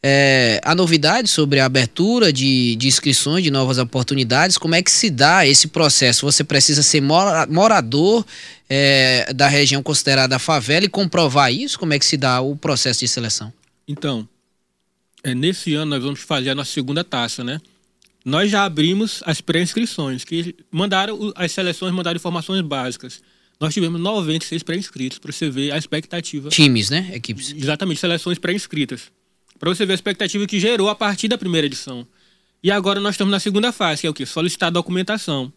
é, 0.03 0.61
a 0.65 0.75
novidade 0.75 1.29
sobre 1.29 1.61
a 1.61 1.65
abertura 1.65 2.33
de, 2.33 2.75
de 2.75 2.89
inscrições 2.89 3.45
de 3.45 3.51
novas 3.51 3.79
oportunidades, 3.79 4.59
como 4.59 4.75
é 4.75 4.83
que 4.83 4.91
se 4.91 5.09
dá 5.09 5.47
esse 5.47 5.69
processo? 5.69 6.27
Você 6.27 6.43
precisa 6.43 6.83
ser 6.83 7.01
mora, 7.01 7.47
morador 7.47 8.27
é, 8.69 9.33
da 9.33 9.47
região 9.47 9.81
considerada 9.83 10.41
favela 10.41 10.85
e 10.85 10.89
comprovar 10.89 11.53
isso? 11.53 11.79
Como 11.79 11.93
é 11.93 11.99
que 12.01 12.05
se 12.05 12.17
dá 12.17 12.41
o 12.41 12.57
processo 12.57 13.01
de 13.01 13.09
seleção? 13.09 13.53
Então, 13.87 14.29
é, 15.23 15.37
nesse 15.37 15.75
ano 15.75 15.93
nós 15.93 16.03
vamos 16.03 16.21
fazer 16.21 16.51
a 16.51 16.55
nossa 16.55 16.73
segunda 16.73 17.05
taça, 17.05 17.45
né? 17.45 17.61
Nós 18.25 18.51
já 18.51 18.65
abrimos 18.65 19.23
as 19.27 19.41
pré-inscrições, 19.41 20.25
que 20.25 20.55
mandaram, 20.71 21.33
as 21.35 21.53
seleções 21.53 21.93
mandaram 21.93 22.17
informações 22.17 22.61
básicas. 22.61 23.23
Nós 23.61 23.75
tivemos 23.75 24.01
96 24.01 24.63
pré-inscritos, 24.63 25.19
para 25.19 25.33
você 25.33 25.49
ver 25.49 25.73
a 25.73 25.79
expectativa. 25.79 26.49
Times, 26.49 26.91
né? 26.91 27.11
Equipes. 27.15 27.55
Exatamente, 27.57 28.01
seleções 28.01 28.39
pré-inscritas. 28.39 29.11
Para 29.59 29.73
você 29.73 29.87
ver 29.87 29.93
a 29.93 29.95
expectativa 29.95 30.47
que 30.47 30.59
gerou 30.59 30.89
a 30.89 30.95
partir 30.95 31.29
da 31.29 31.39
primeira 31.39 31.67
edição. 31.67 32.07
E 32.63 32.71
agora 32.71 33.01
nós 33.01 33.15
estamos 33.15 33.31
na 33.31 33.41
segunda 33.41 33.73
fase, 33.73 34.03
que 34.03 34.07
é 34.07 34.11
o 34.11 34.15
quê? 34.15 34.27
Solicitar 34.27 34.71
documentação. 34.71 35.53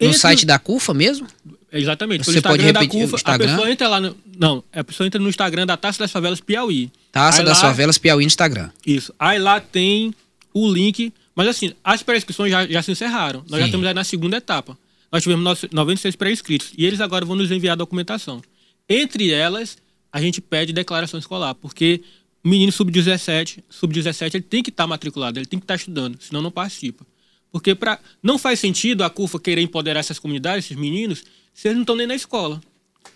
No 0.00 0.08
Entre... 0.08 0.18
site 0.18 0.44
da 0.44 0.58
CUFA 0.58 0.92
mesmo? 0.92 1.26
Exatamente. 1.72 2.24
Você 2.24 2.40
pode 2.40 2.62
repetir 2.62 2.88
da 2.88 3.06
CUFA, 3.06 3.16
Instagram? 3.16 3.46
A 3.46 3.56
pessoa 3.56 3.70
entra 3.70 3.88
lá 3.88 4.00
no... 4.00 4.16
Não, 4.38 4.64
a 4.72 4.84
pessoa 4.84 5.06
entra 5.06 5.20
no 5.20 5.28
Instagram 5.28 5.66
da 5.66 5.76
Taça 5.76 5.98
das 5.98 6.10
Favelas 6.10 6.40
Piauí. 6.40 6.90
Taça 7.12 7.40
Aí 7.40 7.44
das 7.44 7.58
lá... 7.58 7.68
Favelas 7.68 7.98
Piauí 7.98 8.24
no 8.24 8.26
Instagram. 8.26 8.70
Isso. 8.86 9.14
Aí 9.18 9.38
lá 9.38 9.60
tem 9.60 10.14
o 10.52 10.70
link. 10.70 11.12
Mas 11.34 11.48
assim, 11.48 11.72
as 11.82 12.02
pré-inscrições 12.02 12.50
já, 12.50 12.66
já 12.66 12.82
se 12.82 12.92
encerraram. 12.92 13.40
Nós 13.40 13.50
Sim. 13.52 13.58
já 13.60 13.66
estamos 13.66 13.86
aí 13.86 13.94
na 13.94 14.04
segunda 14.04 14.36
etapa. 14.36 14.78
Nós 15.10 15.22
tivemos 15.22 15.64
96 15.70 16.16
pré-inscritos. 16.16 16.72
E 16.76 16.84
eles 16.84 17.00
agora 17.00 17.24
vão 17.24 17.36
nos 17.36 17.50
enviar 17.50 17.72
a 17.72 17.76
documentação. 17.76 18.42
Entre 18.88 19.30
elas, 19.30 19.78
a 20.12 20.20
gente 20.20 20.40
pede 20.40 20.72
declaração 20.72 21.18
escolar, 21.18 21.54
porque 21.54 22.02
o 22.44 22.48
menino 22.48 22.70
sub-17, 22.70 23.64
sub-17, 23.68 24.34
ele 24.34 24.42
tem 24.42 24.62
que 24.62 24.70
estar 24.70 24.84
tá 24.84 24.86
matriculado, 24.86 25.38
ele 25.38 25.46
tem 25.46 25.58
que 25.58 25.64
estar 25.64 25.74
tá 25.74 25.78
estudando, 25.78 26.18
senão 26.20 26.42
não 26.42 26.50
participa. 26.50 27.06
Porque 27.50 27.74
pra, 27.74 27.98
não 28.22 28.38
faz 28.38 28.60
sentido 28.60 29.02
a 29.02 29.10
CUFA 29.10 29.38
querer 29.40 29.62
empoderar 29.62 30.00
essas 30.00 30.18
comunidades, 30.18 30.66
esses 30.66 30.76
meninos, 30.76 31.24
se 31.54 31.68
eles 31.68 31.76
não 31.76 31.82
estão 31.82 31.96
nem 31.96 32.06
na 32.06 32.14
escola. 32.14 32.60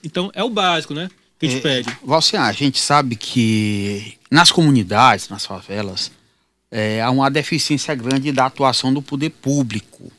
Então, 0.03 0.31
é 0.35 0.43
o 0.43 0.49
básico, 0.49 0.95
né? 0.95 1.11
Que 1.39 1.47
a 1.47 1.49
gente 1.51 1.59
é, 1.59 1.63
pede. 1.63 1.99
Valcian, 2.05 2.43
a 2.43 2.53
gente 2.53 2.79
sabe 2.79 3.17
que 3.17 4.15
nas 4.31 4.51
comunidades, 4.51 5.29
nas 5.29 5.45
favelas, 5.45 6.11
é, 6.71 7.01
há 7.01 7.11
uma 7.11 7.31
deficiência 7.31 7.95
grande 7.95 8.33
da 8.33 8.47
atuação 8.47 8.93
do 8.93 9.03
poder 9.03 9.31
público. 9.31 10.13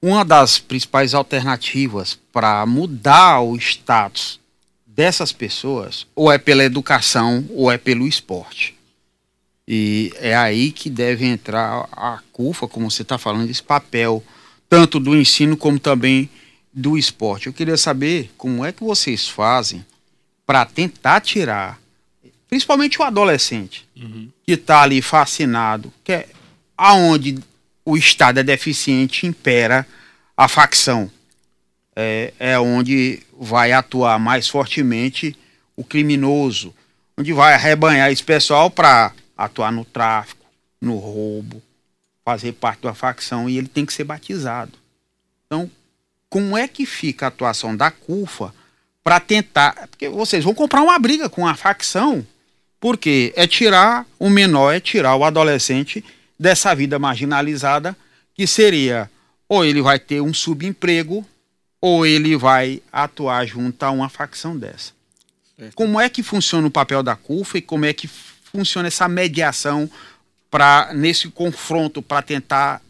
Uma 0.00 0.24
das 0.24 0.58
principais 0.58 1.14
alternativas 1.14 2.18
para 2.32 2.64
mudar 2.66 3.40
o 3.40 3.56
status 3.56 4.38
dessas 4.86 5.32
pessoas 5.32 6.06
ou 6.14 6.32
é 6.32 6.38
pela 6.38 6.64
educação 6.64 7.44
ou 7.50 7.70
é 7.70 7.76
pelo 7.76 8.06
esporte. 8.06 8.74
E 9.68 10.12
é 10.20 10.34
aí 10.34 10.70
que 10.70 10.88
deve 10.88 11.26
entrar 11.26 11.88
a 11.90 12.20
CUFA, 12.32 12.68
como 12.68 12.90
você 12.90 13.02
está 13.02 13.18
falando, 13.18 13.50
esse 13.50 13.62
papel, 13.62 14.22
tanto 14.68 15.00
do 15.00 15.16
ensino 15.16 15.56
como 15.56 15.78
também 15.78 16.30
do 16.72 16.96
esporte. 16.96 17.48
Eu 17.48 17.52
queria 17.52 17.76
saber 17.76 18.30
como 18.36 18.64
é 18.64 18.70
que 18.70 18.84
vocês 18.84 19.28
fazem 19.28 19.84
para 20.46 20.64
tentar 20.64 21.20
tirar, 21.20 21.80
principalmente 22.48 23.00
o 23.00 23.04
adolescente, 23.04 23.88
uhum. 23.96 24.30
que 24.44 24.52
está 24.52 24.82
ali 24.82 25.02
fascinado, 25.02 25.92
que 26.04 26.12
é 26.12 26.28
aonde 26.76 27.38
o 27.84 27.96
Estado 27.96 28.40
é 28.40 28.42
deficiente, 28.42 29.26
impera 29.26 29.86
a 30.36 30.48
facção 30.48 31.10
é, 31.94 32.34
é 32.38 32.58
onde 32.58 33.22
vai 33.38 33.72
atuar 33.72 34.18
mais 34.18 34.48
fortemente 34.48 35.34
o 35.74 35.82
criminoso, 35.82 36.74
onde 37.16 37.32
vai 37.32 37.54
arrebanhar 37.54 38.10
esse 38.10 38.22
pessoal 38.22 38.70
para 38.70 39.12
atuar 39.36 39.72
no 39.72 39.84
tráfico, 39.84 40.44
no 40.80 40.96
roubo, 40.96 41.62
fazer 42.24 42.52
parte 42.52 42.82
da 42.82 42.92
facção 42.92 43.48
e 43.48 43.56
ele 43.56 43.68
tem 43.68 43.86
que 43.86 43.94
ser 43.94 44.04
batizado. 44.04 44.72
Então, 45.46 45.70
como 46.28 46.56
é 46.56 46.68
que 46.68 46.84
fica 46.84 47.26
a 47.26 47.28
atuação 47.28 47.74
da 47.74 47.90
CUFA 47.90 48.52
para 49.06 49.20
tentar. 49.20 49.86
Porque 49.88 50.08
vocês 50.08 50.42
vão 50.42 50.52
comprar 50.52 50.82
uma 50.82 50.98
briga 50.98 51.28
com 51.28 51.46
a 51.46 51.54
facção, 51.54 52.26
porque 52.86 53.32
é 53.34 53.48
tirar 53.48 54.06
o 54.16 54.30
menor, 54.30 54.72
é 54.72 54.78
tirar 54.78 55.16
o 55.16 55.24
adolescente 55.24 56.04
dessa 56.38 56.72
vida 56.72 57.00
marginalizada, 57.00 57.96
que 58.32 58.46
seria 58.46 59.10
ou 59.48 59.64
ele 59.64 59.82
vai 59.82 59.98
ter 59.98 60.20
um 60.20 60.32
subemprego 60.32 61.26
ou 61.80 62.06
ele 62.06 62.36
vai 62.36 62.80
atuar 62.92 63.44
junto 63.44 63.82
a 63.82 63.90
uma 63.90 64.08
facção 64.08 64.56
dessa. 64.56 64.92
É. 65.58 65.70
Como 65.74 66.00
é 66.00 66.08
que 66.08 66.22
funciona 66.22 66.68
o 66.68 66.70
papel 66.70 67.02
da 67.02 67.16
CUFA 67.16 67.58
e 67.58 67.60
como 67.60 67.84
é 67.84 67.92
que 67.92 68.06
funciona 68.06 68.86
essa 68.86 69.08
mediação 69.08 69.90
para 70.48 70.94
nesse 70.94 71.28
confronto 71.28 72.00
para 72.00 72.22
tentar 72.22 72.80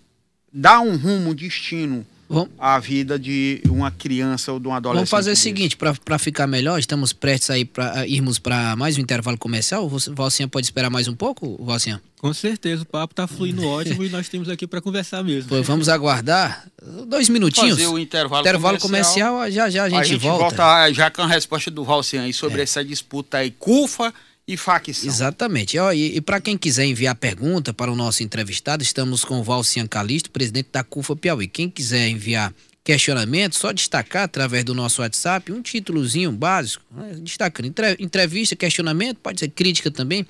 dar 0.53 0.81
um 0.81 0.95
rumo, 0.95 1.31
um 1.31 1.35
destino 1.35 2.07
Vamos... 2.29 2.51
à 2.59 2.79
vida 2.79 3.19
de 3.19 3.63
uma 3.69 3.91
criança 3.91 4.53
ou 4.53 4.59
de 4.59 4.67
um 4.67 4.75
adolescente. 4.75 4.97
Vamos 4.97 5.11
fazer 5.11 5.33
o 5.33 5.37
seguinte, 5.37 5.77
para 5.77 6.19
ficar 6.19 6.47
melhor, 6.47 6.79
estamos 6.79 7.13
prestes 7.13 7.51
aí 7.51 7.65
para 7.65 8.07
irmos 8.07 8.39
para 8.39 8.75
mais 8.77 8.99
um 8.99 9.01
intervalo 9.01 9.39
comercial. 9.39 9.87
O 9.87 10.15
Valcinha 10.15 10.49
pode 10.49 10.67
esperar 10.67 10.91
mais 10.91 11.09
um 11.09 11.15
pouco, 11.15 11.63
Valcinha? 11.65 12.03
Com 12.19 12.33
certeza, 12.33 12.83
o 12.83 12.87
papo 12.87 13.13
está 13.13 13.27
fluindo 13.27 13.65
ótimo 13.69 14.03
e 14.03 14.09
nós 14.09 14.29
temos 14.29 14.49
aqui 14.49 14.67
para 14.67 14.81
conversar 14.81 15.23
mesmo. 15.23 15.49
Pois 15.49 15.67
vamos 15.67 15.89
aguardar 15.89 16.67
dois 17.07 17.29
minutinhos. 17.29 17.79
Fazer 17.79 17.87
o 17.87 17.99
intervalo, 17.99 18.43
intervalo 18.43 18.79
comercial. 18.79 19.35
comercial. 19.35 19.71
já 19.71 19.71
já 19.71 19.85
a 19.85 19.89
gente, 19.89 20.01
a 20.01 20.05
gente 20.05 20.23
volta. 20.23 20.57
volta. 20.57 20.93
já 20.93 21.11
com 21.11 21.23
a 21.23 21.27
resposta 21.27 21.71
do 21.71 21.85
Valcinha 21.85 22.23
aí 22.23 22.33
sobre 22.33 22.61
é. 22.61 22.63
essa 22.65 22.85
disputa 22.85 23.39
aí, 23.39 23.51
CUFA 23.51 24.13
e 24.47 24.57
facção. 24.57 25.09
Exatamente. 25.09 25.77
E, 25.77 26.17
e 26.17 26.21
para 26.21 26.41
quem 26.41 26.57
quiser 26.57 26.85
enviar 26.85 27.15
pergunta 27.17 27.75
para 27.75 27.91
o 27.91 27.97
nosso 27.97 28.23
entrevistado, 28.23 28.83
estamos 28.83 29.25
com 29.25 29.41
o 29.41 29.43
Valcian 29.43 29.87
Calisto, 29.87 30.31
presidente 30.31 30.69
da 30.73 30.85
CUFA 30.85 31.17
Piauí. 31.17 31.49
Quem 31.49 31.69
quiser 31.69 32.09
enviar 32.09 32.55
questionamento, 32.85 33.57
só 33.57 33.73
destacar 33.73 34.23
através 34.23 34.63
do 34.63 34.73
nosso 34.73 35.03
WhatsApp 35.03 35.51
um 35.51 35.61
títulozinho 35.61 36.31
básico, 36.31 36.85
né? 36.93 37.17
destacando 37.21 37.75
entrevista, 37.99 38.55
questionamento, 38.55 39.19
pode 39.19 39.41
ser 39.41 39.49
crítica 39.49 39.91
também, 39.91 40.25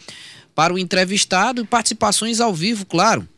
para 0.54 0.72
o 0.72 0.78
entrevistado 0.78 1.60
e 1.60 1.66
participações 1.66 2.40
ao 2.40 2.54
vivo, 2.54 2.86
claro. 2.86 3.28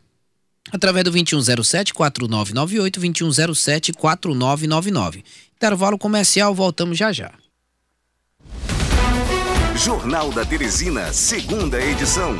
Através 0.70 1.04
do 1.04 1.10
2107-4998, 1.10 2.98
2107-4999. 3.96 5.24
Intervalo 5.56 5.98
comercial, 5.98 6.54
voltamos 6.54 6.96
já 6.96 7.10
já. 7.10 7.32
Jornal 9.78 10.32
da 10.32 10.44
Teresina, 10.44 11.12
segunda 11.12 11.80
edição. 11.80 12.36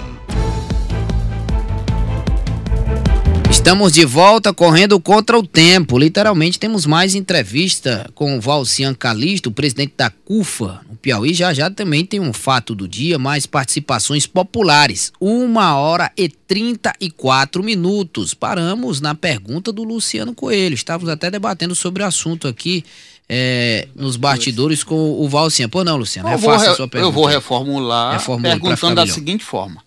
Estamos 3.49 3.93
de 3.93 4.05
volta 4.05 4.53
correndo 4.53 4.99
contra 4.99 5.39
o 5.39 5.47
tempo. 5.47 5.97
Literalmente 6.01 6.59
temos 6.59 6.85
mais 6.85 7.15
entrevista 7.15 8.11
com 8.13 8.37
o 8.37 8.41
Valcian 8.41 8.93
Calisto, 8.93 9.53
presidente 9.53 9.95
da 9.97 10.11
CUFA. 10.11 10.81
No 10.91 10.97
Piauí 10.97 11.33
já 11.33 11.55
já 11.55 11.71
também 11.71 12.05
tem 12.05 12.19
um 12.19 12.33
fato 12.33 12.75
do 12.75 12.89
dia, 12.89 13.21
mais 13.21 13.47
participações 13.47 14.27
populares. 14.27 15.13
Uma 15.21 15.77
hora 15.77 16.11
e 16.17 16.29
34 16.29 17.63
minutos. 17.63 18.35
Paramos 18.35 19.01
na 19.01 19.15
pergunta 19.15 19.71
do 19.71 19.85
Luciano 19.85 20.35
Coelho. 20.35 20.75
Estávamos 20.75 21.09
até 21.09 21.31
debatendo 21.31 21.77
sobre 21.77 22.03
o 22.03 22.07
assunto 22.07 22.49
aqui 22.49 22.85
é, 23.29 23.89
nos 23.95 24.17
bastidores 24.17 24.83
com 24.83 25.21
o 25.21 25.29
Valcinha. 25.29 25.69
Pô, 25.69 25.85
não, 25.85 25.97
Luciano, 25.97 26.29
é 26.29 26.39
fácil 26.39 26.71
a 26.71 26.75
sua 26.75 26.89
pergunta. 26.89 27.09
Eu 27.09 27.13
vou 27.13 27.27
reformular 27.27 28.13
Reformula 28.15 28.59
perguntando 28.59 28.95
da 28.95 29.07
seguinte 29.07 29.45
forma. 29.45 29.85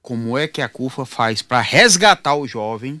Como 0.00 0.36
é 0.36 0.48
que 0.48 0.60
a 0.60 0.68
CUFA 0.68 1.06
faz 1.06 1.42
para 1.42 1.60
resgatar 1.60 2.34
o 2.34 2.48
jovem, 2.48 3.00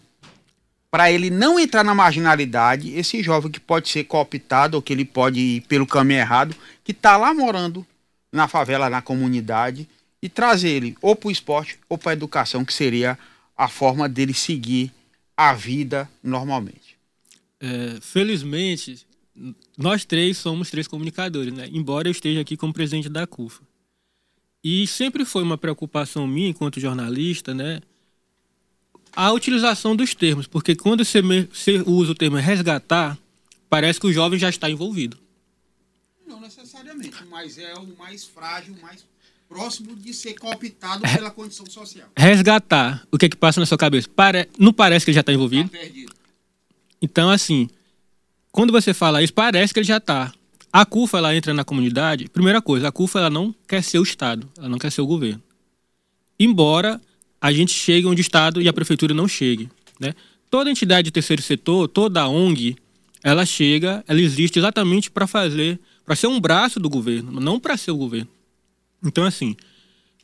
para 0.88 1.10
ele 1.10 1.30
não 1.30 1.58
entrar 1.58 1.82
na 1.82 1.94
marginalidade, 1.94 2.94
esse 2.94 3.22
jovem 3.22 3.50
que 3.50 3.58
pode 3.58 3.88
ser 3.88 4.04
cooptado 4.04 4.76
ou 4.76 4.82
que 4.82 4.92
ele 4.92 5.04
pode 5.04 5.40
ir 5.40 5.60
pelo 5.62 5.86
caminho 5.86 6.20
errado, 6.20 6.54
que 6.84 6.92
está 6.92 7.16
lá 7.16 7.34
morando 7.34 7.84
na 8.32 8.46
favela, 8.46 8.88
na 8.88 9.02
comunidade, 9.02 9.88
e 10.22 10.28
trazer 10.28 10.68
ele 10.68 10.96
ou 11.02 11.16
para 11.16 11.28
o 11.28 11.32
esporte 11.32 11.76
ou 11.88 11.98
para 11.98 12.12
a 12.12 12.14
educação, 12.14 12.64
que 12.64 12.72
seria 12.72 13.18
a 13.56 13.68
forma 13.68 14.08
dele 14.08 14.32
seguir 14.32 14.92
a 15.36 15.52
vida 15.52 16.08
normalmente. 16.22 16.96
É, 17.60 17.98
felizmente, 18.00 19.04
nós 19.76 20.04
três 20.04 20.36
somos 20.36 20.70
três 20.70 20.86
comunicadores, 20.86 21.52
né? 21.52 21.68
Embora 21.72 22.08
eu 22.08 22.12
esteja 22.12 22.40
aqui 22.40 22.56
como 22.56 22.72
presidente 22.72 23.08
da 23.08 23.26
CUFA. 23.26 23.62
E 24.62 24.86
sempre 24.86 25.24
foi 25.24 25.42
uma 25.42 25.58
preocupação 25.58 26.26
minha, 26.26 26.48
enquanto 26.48 26.78
jornalista, 26.78 27.52
né? 27.52 27.80
A 29.14 29.32
utilização 29.32 29.96
dos 29.96 30.14
termos, 30.14 30.46
porque 30.46 30.74
quando 30.74 31.04
você, 31.04 31.20
você 31.20 31.82
usa 31.86 32.12
o 32.12 32.14
termo 32.14 32.36
resgatar, 32.36 33.18
parece 33.68 34.00
que 34.00 34.06
o 34.06 34.12
jovem 34.12 34.38
já 34.38 34.48
está 34.48 34.70
envolvido. 34.70 35.18
Não 36.26 36.40
necessariamente, 36.40 37.24
mas 37.28 37.58
é 37.58 37.74
o 37.74 37.86
mais 37.98 38.24
frágil, 38.24 38.74
o 38.74 38.80
mais 38.80 39.04
próximo 39.48 39.94
de 39.94 40.14
ser 40.14 40.34
cooptado 40.34 41.02
pela 41.02 41.30
condição 41.30 41.66
social. 41.66 42.08
Resgatar, 42.16 43.06
o 43.10 43.18
que 43.18 43.26
é 43.26 43.28
que 43.28 43.36
passa 43.36 43.60
na 43.60 43.66
sua 43.66 43.76
cabeça? 43.76 44.08
Pare... 44.08 44.48
Não 44.58 44.72
parece 44.72 45.04
que 45.04 45.10
ele 45.10 45.16
já 45.16 45.20
está 45.20 45.32
envolvido? 45.32 45.68
Tá 45.68 45.78
perdido. 45.78 46.14
Então, 47.02 47.28
assim, 47.28 47.68
quando 48.52 48.70
você 48.70 48.92
fala 48.92 49.22
isso, 49.22 49.32
parece 49.32 49.72
que 49.72 49.80
ele 49.80 49.86
já 49.86 49.96
está. 49.96 50.32
A 50.70 50.86
CUFA 50.86 51.18
ela 51.18 51.34
entra 51.34 51.52
na 51.52 51.64
comunidade. 51.64 52.28
Primeira 52.28 52.62
coisa, 52.62 52.88
a 52.88 52.92
CUFA 52.92 53.18
ela 53.18 53.30
não 53.30 53.54
quer 53.66 53.82
ser 53.82 53.98
o 53.98 54.02
Estado, 54.02 54.48
ela 54.58 54.68
não 54.68 54.78
quer 54.78 54.92
ser 54.92 55.00
o 55.00 55.06
governo. 55.06 55.42
Embora 56.38 57.00
a 57.40 57.52
gente 57.52 57.72
chegue 57.72 58.06
onde 58.06 58.20
o 58.20 58.22
Estado 58.22 58.60
e 58.62 58.68
a 58.68 58.72
prefeitura 58.72 59.12
não 59.12 59.26
chegue. 59.26 59.68
Né? 59.98 60.14
Toda 60.50 60.70
entidade 60.70 61.06
de 61.06 61.10
terceiro 61.10 61.42
setor, 61.42 61.88
toda 61.88 62.28
ONG, 62.28 62.76
ela 63.22 63.46
chega, 63.46 64.04
ela 64.06 64.20
existe 64.20 64.58
exatamente 64.58 65.10
para 65.10 65.26
fazer, 65.26 65.80
para 66.04 66.14
ser 66.14 66.26
um 66.26 66.40
braço 66.40 66.78
do 66.78 66.90
governo, 66.90 67.40
não 67.40 67.58
para 67.58 67.76
ser 67.76 67.90
o 67.90 67.96
governo. 67.96 68.28
Então, 69.04 69.24
assim, 69.24 69.56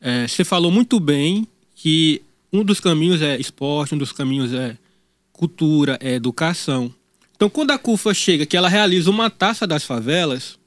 é, 0.00 0.28
você 0.28 0.44
falou 0.44 0.70
muito 0.70 1.00
bem 1.00 1.47
que 1.75 2.23
um 2.52 2.62
dos 2.62 2.78
caminhos 2.78 3.23
é 3.23 3.38
esporte, 3.38 3.94
um 3.94 3.99
dos 3.99 4.12
caminhos 4.12 4.52
é 4.52 4.76
cultura, 5.32 5.99
é 6.00 6.14
educação. 6.14 6.92
Então, 7.38 7.49
quando 7.49 7.71
a 7.71 7.78
CUFA 7.78 8.12
chega, 8.12 8.45
que 8.45 8.57
ela 8.57 8.68
realiza 8.68 9.09
uma 9.09 9.30
taça 9.30 9.64
das 9.64 9.85
favelas, 9.85 10.59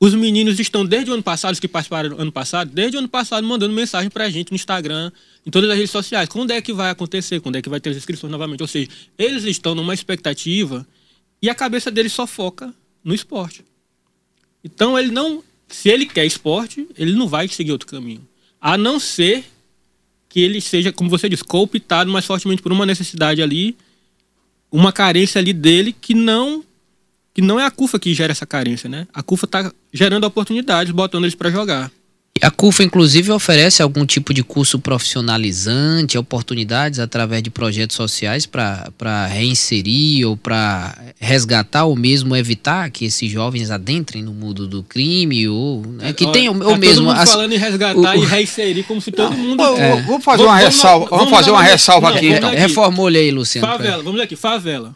Os 0.00 0.14
meninos 0.14 0.60
estão 0.60 0.86
desde 0.86 1.10
o 1.10 1.14
ano 1.14 1.22
passado, 1.24 1.54
os 1.54 1.60
que 1.60 1.66
participaram 1.66 2.10
do 2.10 2.22
ano 2.22 2.30
passado, 2.30 2.70
desde 2.72 2.96
o 2.96 3.00
ano 3.00 3.08
passado 3.08 3.44
mandando 3.44 3.74
mensagem 3.74 4.08
pra 4.08 4.30
gente 4.30 4.52
no 4.52 4.54
Instagram, 4.54 5.10
em 5.44 5.50
todas 5.50 5.68
as 5.68 5.76
redes 5.76 5.90
sociais. 5.90 6.28
Quando 6.28 6.52
é 6.52 6.62
que 6.62 6.72
vai 6.72 6.90
acontecer? 6.90 7.40
Quando 7.40 7.56
é 7.56 7.62
que 7.62 7.68
vai 7.68 7.80
ter 7.80 7.90
as 7.90 7.96
inscrições 7.96 8.30
novamente? 8.30 8.62
Ou 8.62 8.68
seja, 8.68 8.88
eles 9.18 9.42
estão 9.44 9.74
numa 9.74 9.92
expectativa 9.92 10.86
e 11.42 11.50
a 11.50 11.54
cabeça 11.54 11.90
deles 11.90 12.12
só 12.12 12.28
foca 12.28 12.72
no 13.02 13.12
esporte. 13.12 13.64
Então 14.62 14.96
ele 14.96 15.10
não, 15.10 15.42
se 15.66 15.88
ele 15.88 16.06
quer 16.06 16.24
esporte, 16.24 16.86
ele 16.96 17.12
não 17.14 17.26
vai 17.26 17.48
seguir 17.48 17.72
outro 17.72 17.88
caminho. 17.88 18.26
A 18.60 18.78
não 18.78 19.00
ser 19.00 19.44
que 20.28 20.38
ele 20.40 20.60
seja, 20.60 20.92
como 20.92 21.10
você 21.10 21.28
disse, 21.28 21.42
cooptado 21.42 22.10
mais 22.10 22.24
fortemente 22.24 22.62
por 22.62 22.70
uma 22.70 22.86
necessidade 22.86 23.42
ali, 23.42 23.76
uma 24.70 24.92
carência 24.92 25.38
ali 25.38 25.52
dele 25.52 25.92
que 25.92 26.14
não 26.14 26.64
que 27.34 27.42
não 27.42 27.60
é 27.60 27.64
a 27.64 27.70
CUFA 27.70 28.00
que 28.00 28.12
gera 28.14 28.32
essa 28.32 28.44
carência, 28.44 28.88
né? 28.88 29.06
A 29.14 29.22
CUFA 29.22 29.44
está 29.44 29.72
gerando 29.92 30.24
oportunidades, 30.24 30.92
botando 30.92 31.22
eles 31.22 31.36
para 31.36 31.50
jogar. 31.50 31.88
A 32.42 32.50
CUFA, 32.50 32.82
inclusive, 32.84 33.30
oferece 33.30 33.82
algum 33.82 34.04
tipo 34.04 34.32
de 34.32 34.42
curso 34.42 34.78
profissionalizante, 34.78 36.18
oportunidades 36.18 36.98
através 36.98 37.42
de 37.42 37.50
projetos 37.50 37.96
sociais 37.96 38.46
para 38.46 39.26
reinserir 39.26 40.26
ou 40.26 40.36
para 40.36 40.96
resgatar 41.20 41.84
ou 41.84 41.96
mesmo 41.96 42.34
evitar 42.36 42.90
que 42.90 43.04
esses 43.04 43.30
jovens 43.30 43.70
adentrem 43.70 44.22
no 44.22 44.32
mundo 44.32 44.66
do 44.66 44.82
crime 44.82 45.48
ou 45.48 45.82
né, 45.86 46.12
que 46.12 46.30
tenham 46.32 46.58
tá 46.58 46.66
ou 46.66 46.76
mesmo 46.76 47.10
as, 47.10 47.30
falando 47.30 47.52
em 47.52 47.58
resgatar 47.58 48.16
o, 48.16 48.22
e 48.22 48.26
reinserir 48.26 48.84
como 48.84 49.00
se 49.00 49.10
todo 49.10 49.36
mundo 49.36 49.62
é. 49.76 50.00
vamos 50.02 50.24
fazer 50.24 50.42
uma 50.44 50.56
ressalva 50.56 51.06
vamos, 51.06 51.24
vamos 51.24 51.30
fazer 51.30 51.50
uma 51.50 51.62
ressalva 51.62 52.08
aqui, 52.10 52.28
então. 52.28 52.50
reformule 52.50 53.18
aí 53.18 53.30
Luciano 53.30 53.66
favela 53.66 54.02
vamos 54.02 54.20
aqui 54.20 54.36
favela 54.36 54.94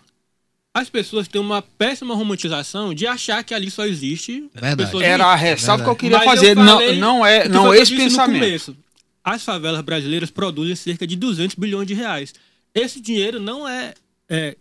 as 0.74 0.88
pessoas 0.88 1.28
têm 1.28 1.40
uma 1.40 1.60
péssima 1.60 2.14
romantização 2.14 2.94
de 2.94 3.06
achar 3.06 3.44
que 3.44 3.52
ali 3.52 3.70
só 3.70 3.84
existe 3.84 4.50
pessoas 4.76 5.02
Era 5.02 5.26
a 5.26 5.34
ressalva 5.34 5.84
que 5.84 5.90
eu 5.90 5.96
queria 5.96 6.18
Mas 6.18 6.24
fazer. 6.24 6.56
Eu 6.56 6.64
não, 6.64 6.94
não 6.94 7.26
é, 7.26 7.48
não 7.48 7.74
é 7.74 7.78
esse 7.78 7.94
pensamento. 7.94 8.76
As 9.22 9.44
favelas 9.44 9.82
brasileiras 9.82 10.30
produzem 10.30 10.74
cerca 10.74 11.06
de 11.06 11.14
200 11.14 11.56
bilhões 11.56 11.86
de 11.86 11.94
reais. 11.94 12.34
Esse 12.74 13.00
dinheiro 13.00 13.38
não 13.38 13.68
é, 13.68 13.94
é 14.28 14.56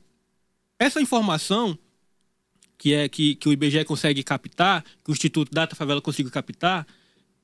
essa 0.77 1.01
informação 1.01 1.77
que 2.77 2.93
é 2.93 3.07
que, 3.07 3.35
que 3.35 3.47
o 3.47 3.53
IBGE 3.53 3.85
consegue 3.85 4.21
captar, 4.21 4.83
que 5.03 5.11
o 5.11 5.13
Instituto 5.13 5.51
Data 5.51 5.75
Favela 5.75 6.01
conseguiu 6.01 6.31
captar, 6.31 6.85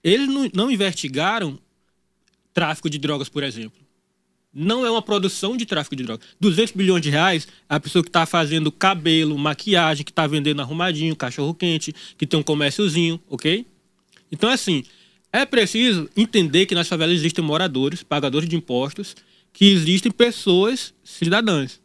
eles 0.04 0.28
não, 0.28 0.50
não 0.54 0.72
investigaram 0.72 1.58
tráfico 2.54 2.90
de 2.90 2.98
drogas, 2.98 3.30
por 3.30 3.44
exemplo 3.44 3.87
não 4.58 4.84
é 4.84 4.90
uma 4.90 5.04
produção 5.04 5.56
de 5.56 5.68
tráfico 5.68 5.96
de 5.96 6.04
drogas. 6.04 6.26
200 6.40 6.74
bilhões 6.74 7.04
de 7.04 7.12
reais, 7.12 7.48
a 7.70 7.80
pessoa 7.80 8.04
que 8.04 8.10
está 8.10 8.26
fazendo 8.26 8.72
cabelo, 8.72 9.38
maquiagem, 9.38 10.04
que 10.04 10.12
está 10.12 10.26
vendendo 10.26 10.62
arrumadinho, 10.62 11.16
cachorro 11.16 11.54
quente, 11.54 11.94
que 12.18 12.26
tem 12.26 12.40
um 12.40 12.44
comérciozinho, 12.44 13.22
ok? 13.30 13.68
Então, 14.32 14.50
assim, 14.50 14.84
é 15.32 15.46
preciso 15.46 16.10
entender 16.18 16.66
que 16.66 16.74
nas 16.74 16.88
favelas 16.88 17.16
existem 17.16 17.46
moradores, 17.46 18.02
pagadores 18.02 18.50
de 18.50 18.56
impostos, 18.56 19.16
que 19.54 19.66
existem 19.66 20.12
pessoas 20.12 20.92
cidadãs. 21.04 21.80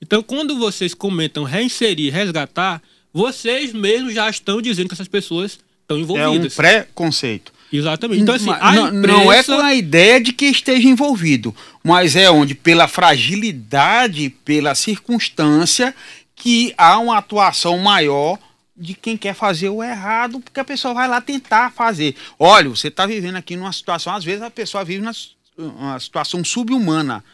Então, 0.00 0.22
quando 0.22 0.58
vocês 0.58 0.94
comentam 0.94 1.44
reinserir, 1.44 2.12
resgatar, 2.12 2.82
vocês 3.12 3.72
mesmos 3.72 4.14
já 4.14 4.28
estão 4.30 4.62
dizendo 4.62 4.88
que 4.88 4.94
essas 4.94 5.08
pessoas 5.08 5.58
estão 5.82 5.98
envolvidas. 5.98 6.52
É 6.52 6.54
um 6.54 6.56
pré-conceito. 6.56 7.53
Exatamente. 7.76 8.22
Então, 8.22 8.34
assim, 8.34 8.46
não, 8.46 8.88
imprensa... 8.88 9.06
não 9.06 9.32
é 9.32 9.42
com 9.42 9.60
a 9.60 9.74
ideia 9.74 10.20
de 10.20 10.32
que 10.32 10.46
esteja 10.46 10.88
envolvido, 10.88 11.54
mas 11.82 12.14
é 12.14 12.30
onde, 12.30 12.54
pela 12.54 12.86
fragilidade, 12.86 14.30
pela 14.44 14.74
circunstância, 14.74 15.94
que 16.36 16.72
há 16.78 16.98
uma 16.98 17.18
atuação 17.18 17.76
maior 17.78 18.38
de 18.76 18.94
quem 18.94 19.16
quer 19.16 19.34
fazer 19.34 19.68
o 19.68 19.82
errado, 19.82 20.40
porque 20.40 20.60
a 20.60 20.64
pessoa 20.64 20.94
vai 20.94 21.08
lá 21.08 21.20
tentar 21.20 21.72
fazer. 21.72 22.14
Olha, 22.38 22.68
você 22.68 22.88
está 22.88 23.06
vivendo 23.06 23.36
aqui 23.36 23.56
numa 23.56 23.72
situação, 23.72 24.14
às 24.14 24.24
vezes 24.24 24.42
a 24.42 24.50
pessoa 24.50 24.84
vive 24.84 25.04
numa 25.56 25.98
situação 25.98 26.44
subhumana. 26.44 27.24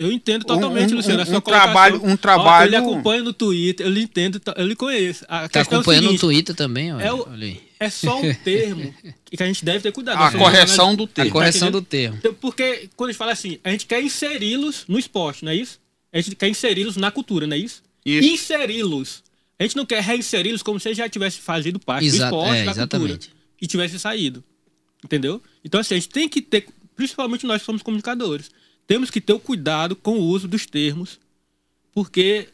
Eu 0.00 0.10
entendo 0.10 0.46
totalmente, 0.46 0.94
um, 0.94 0.96
Luciano. 0.96 1.22
Um, 1.30 1.36
um 1.36 1.40
trabalho, 1.42 2.00
um 2.02 2.16
trabalho. 2.16 2.64
Ó, 2.64 2.66
ele 2.66 2.76
acompanha 2.76 3.22
no 3.22 3.34
Twitter, 3.34 3.86
eu 3.86 3.92
lhe 3.92 4.00
entendo, 4.00 4.40
eu 4.56 4.66
lhe 4.66 4.74
conheço. 4.74 5.26
A 5.28 5.46
tá 5.46 5.60
acompanhando 5.60 6.04
é 6.04 6.06
seguinte, 6.06 6.22
no 6.22 6.28
Twitter 6.28 6.54
também, 6.56 6.90
olha, 6.90 7.04
é, 7.04 7.12
o, 7.12 7.26
é 7.78 7.90
só 7.90 8.18
um 8.18 8.32
termo 8.42 8.94
que 9.26 9.42
a 9.42 9.46
gente 9.46 9.62
deve 9.62 9.80
ter 9.80 9.92
cuidado. 9.92 10.16
A 10.18 10.32
correção 10.32 10.94
do 10.94 11.06
termo. 11.06 11.28
A 11.28 11.32
correção 11.34 11.68
tá 11.68 11.72
do 11.72 11.82
termo. 11.82 12.18
Porque 12.40 12.88
quando 12.96 13.10
a 13.10 13.12
gente 13.12 13.18
fala 13.18 13.32
assim, 13.32 13.58
a 13.62 13.70
gente 13.70 13.84
quer 13.84 14.02
inseri-los 14.02 14.84
no 14.88 14.98
esporte, 14.98 15.44
não 15.44 15.52
é 15.52 15.56
isso? 15.56 15.78
A 16.10 16.18
gente 16.18 16.34
quer 16.34 16.48
inseri-los 16.48 16.96
na 16.96 17.10
cultura, 17.10 17.46
não 17.46 17.54
é 17.54 17.58
isso? 17.58 17.82
isso. 18.02 18.26
Inseri-los. 18.26 19.22
A 19.58 19.64
gente 19.64 19.76
não 19.76 19.84
quer 19.84 20.02
reinseri-los 20.02 20.62
como 20.62 20.80
se 20.80 20.94
já 20.94 21.10
tivesse 21.10 21.40
fazido 21.40 21.78
parte 21.78 22.06
Exato, 22.06 22.34
do 22.34 22.40
esporte, 22.40 22.58
é, 22.58 22.64
da 22.64 22.70
exatamente. 22.70 23.10
cultura. 23.10 23.32
E 23.60 23.66
tivesse 23.66 23.98
saído. 23.98 24.42
Entendeu? 25.04 25.42
Então, 25.62 25.78
assim, 25.78 25.94
a 25.94 25.98
gente 25.98 26.08
tem 26.08 26.26
que 26.26 26.40
ter, 26.40 26.66
principalmente 26.96 27.44
nós 27.44 27.60
que 27.60 27.66
somos 27.66 27.82
comunicadores, 27.82 28.50
temos 28.90 29.08
que 29.08 29.20
ter 29.20 29.32
o 29.32 29.38
cuidado 29.38 29.94
com 29.94 30.18
o 30.18 30.22
uso 30.24 30.48
dos 30.48 30.66
termos, 30.66 31.20
porque 31.92 32.48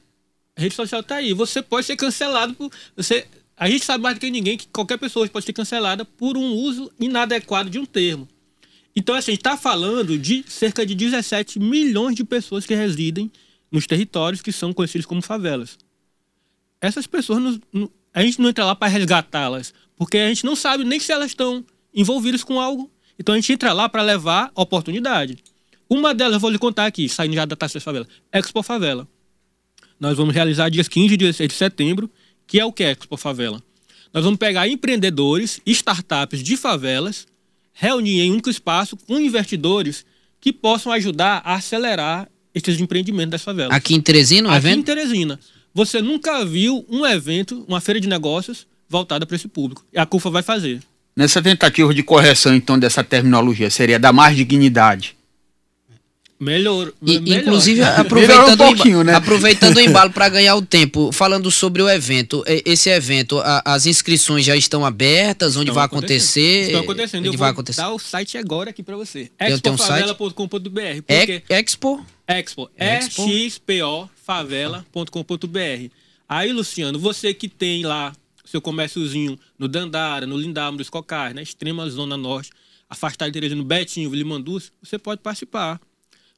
a 0.54 0.60
rede 0.60 0.74
social 0.74 1.00
está 1.00 1.14
aí. 1.16 1.32
Você 1.32 1.62
pode 1.62 1.86
ser 1.86 1.96
cancelado 1.96 2.52
por. 2.52 2.70
Você, 2.94 3.26
a 3.56 3.70
gente 3.70 3.86
sabe 3.86 4.02
mais 4.02 4.16
do 4.16 4.20
que 4.20 4.30
ninguém 4.30 4.58
que 4.58 4.68
qualquer 4.68 4.98
pessoa 4.98 5.26
pode 5.28 5.46
ser 5.46 5.54
cancelada 5.54 6.04
por 6.04 6.36
um 6.36 6.52
uso 6.52 6.92
inadequado 7.00 7.70
de 7.70 7.78
um 7.78 7.86
termo. 7.86 8.28
Então, 8.94 9.14
assim, 9.14 9.30
a 9.30 9.32
gente 9.32 9.40
está 9.40 9.56
falando 9.56 10.18
de 10.18 10.44
cerca 10.46 10.84
de 10.84 10.94
17 10.94 11.58
milhões 11.58 12.14
de 12.14 12.22
pessoas 12.22 12.66
que 12.66 12.74
residem 12.74 13.32
nos 13.72 13.86
territórios 13.86 14.42
que 14.42 14.52
são 14.52 14.74
conhecidos 14.74 15.06
como 15.06 15.22
favelas. 15.22 15.78
Essas 16.82 17.06
pessoas, 17.06 17.58
a 18.12 18.22
gente 18.22 18.42
não 18.42 18.50
entra 18.50 18.66
lá 18.66 18.76
para 18.76 18.88
resgatá-las, 18.88 19.72
porque 19.96 20.18
a 20.18 20.28
gente 20.28 20.44
não 20.44 20.54
sabe 20.54 20.84
nem 20.84 21.00
se 21.00 21.10
elas 21.10 21.28
estão 21.28 21.64
envolvidas 21.94 22.44
com 22.44 22.60
algo. 22.60 22.90
Então, 23.18 23.34
a 23.34 23.38
gente 23.38 23.54
entra 23.54 23.72
lá 23.72 23.88
para 23.88 24.02
levar 24.02 24.50
oportunidade. 24.54 25.42
Uma 25.88 26.12
delas 26.12 26.34
eu 26.34 26.40
vou 26.40 26.50
lhe 26.50 26.58
contar 26.58 26.86
aqui, 26.86 27.08
saindo 27.08 27.34
já 27.34 27.44
da 27.44 27.54
Taça 27.54 27.74
das 27.74 27.82
Favela. 27.84 28.06
Expo 28.32 28.62
Favela. 28.62 29.06
Nós 29.98 30.16
vamos 30.16 30.34
realizar 30.34 30.68
dias 30.68 30.88
15 30.88 31.14
e 31.14 31.16
16 31.16 31.48
de 31.48 31.54
setembro, 31.54 32.10
que 32.46 32.58
é 32.58 32.64
o 32.64 32.72
que 32.72 32.82
é 32.84 32.90
Expo 32.92 33.16
Favela? 33.16 33.62
Nós 34.12 34.24
vamos 34.24 34.38
pegar 34.38 34.68
empreendedores, 34.68 35.60
startups 35.64 36.42
de 36.42 36.56
favelas, 36.56 37.26
reunir 37.72 38.20
em 38.20 38.30
um 38.30 38.34
único 38.34 38.50
espaço 38.50 38.96
com 38.96 39.20
investidores 39.20 40.04
que 40.40 40.52
possam 40.52 40.92
ajudar 40.92 41.42
a 41.44 41.54
acelerar 41.54 42.28
esses 42.54 42.80
empreendimentos 42.80 43.30
das 43.32 43.42
favelas. 43.42 43.74
Aqui 43.74 43.94
em 43.94 44.00
Teresina, 44.00 44.48
um 44.48 44.52
Aqui 44.52 44.66
evento? 44.66 44.78
em 44.78 44.82
Teresina. 44.82 45.40
Você 45.74 46.00
nunca 46.00 46.44
viu 46.44 46.86
um 46.88 47.04
evento, 47.04 47.64
uma 47.68 47.80
feira 47.80 48.00
de 48.00 48.08
negócios 48.08 48.66
voltada 48.88 49.26
para 49.26 49.36
esse 49.36 49.46
público. 49.48 49.84
E 49.92 49.98
a 49.98 50.06
CUFA 50.06 50.30
vai 50.30 50.42
fazer. 50.42 50.80
Nessa 51.14 51.42
tentativa 51.42 51.92
de 51.92 52.02
correção, 52.02 52.54
então, 52.54 52.78
dessa 52.78 53.04
terminologia, 53.04 53.70
seria 53.70 53.98
dar 53.98 54.12
mais 54.12 54.36
dignidade 54.36 55.16
Melhor, 56.38 56.92
e, 57.02 57.18
melhor. 57.18 57.40
Inclusive, 57.40 57.82
aproveitando, 57.84 58.62
um 58.62 59.02
né? 59.02 59.14
aproveitando 59.14 59.76
o 59.76 59.80
embalo 59.82 60.10
para 60.10 60.28
ganhar 60.28 60.54
o 60.54 60.62
tempo, 60.62 61.10
falando 61.12 61.50
sobre 61.50 61.80
o 61.82 61.88
evento, 61.88 62.44
esse 62.46 62.90
evento, 62.90 63.38
a, 63.38 63.62
as 63.64 63.86
inscrições 63.86 64.44
já 64.44 64.54
estão 64.54 64.84
abertas, 64.84 65.56
onde 65.56 65.70
estão 65.70 65.74
vai 65.74 65.84
acontecer? 65.86 66.66
Estão 66.66 66.80
acontecendo. 66.82 67.20
Onde 67.20 67.28
Eu 67.28 67.38
vai 67.38 67.48
vou 67.48 67.52
acontecer? 67.52 67.80
dar 67.80 67.92
o 67.92 67.98
site 67.98 68.36
agora 68.36 68.70
aqui 68.70 68.82
para 68.82 68.96
você. 68.96 69.30
expofavela.com.br 69.40 71.02
Expo? 71.48 72.04
Expo. 72.28 72.70
E-X-P-O 72.78 74.08
favela.com.br 74.26 75.90
Aí, 76.28 76.52
Luciano, 76.52 76.98
você 76.98 77.32
que 77.32 77.48
tem 77.48 77.84
lá 77.84 78.12
seu 78.44 78.60
comérciozinho 78.60 79.38
no 79.58 79.68
Dandara, 79.68 80.26
no 80.26 80.36
Lindamo, 80.36 80.76
no 80.76 80.82
Escocar, 80.82 81.32
na 81.34 81.42
extrema 81.42 81.88
zona 81.88 82.16
norte, 82.16 82.50
afastado 82.88 83.28
de 83.28 83.34
Teresina, 83.34 83.60
no 83.60 83.66
Betinho, 83.66 84.12
Limandus, 84.12 84.72
você 84.82 84.98
pode 84.98 85.20
participar. 85.20 85.80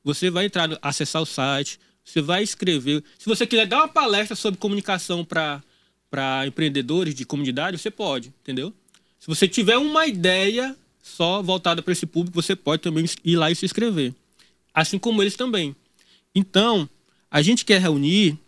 Você 0.09 0.31
vai 0.31 0.47
entrar, 0.47 0.71
acessar 0.81 1.21
o 1.21 1.27
site, 1.27 1.79
você 2.03 2.23
vai 2.23 2.43
escrever. 2.43 3.05
Se 3.19 3.27
você 3.27 3.47
quiser 3.47 3.67
dar 3.67 3.77
uma 3.77 3.89
palestra 3.89 4.35
sobre 4.35 4.59
comunicação 4.59 5.23
para 5.23 6.47
empreendedores 6.47 7.15
de 7.15 7.27
comunidade, 7.27 7.77
você 7.77 7.91
pode, 7.91 8.33
entendeu? 8.41 8.73
Se 9.21 9.27
você 9.27 9.47
tiver 9.47 9.77
uma 9.77 10.07
ideia 10.07 10.75
só 11.03 11.43
voltada 11.43 11.83
para 11.83 11.93
esse 11.93 12.07
público, 12.07 12.41
você 12.41 12.57
pode 12.57 12.81
também 12.81 13.05
ir 13.23 13.37
lá 13.37 13.51
e 13.51 13.55
se 13.55 13.67
inscrever. 13.67 14.15
Assim 14.73 14.99
como 14.99 15.23
eles 15.23 15.37
também. 15.37 15.77
Então, 16.35 16.89
a 17.31 17.43
gente 17.43 17.67
quer 17.67 17.79
reunir. 17.79 18.39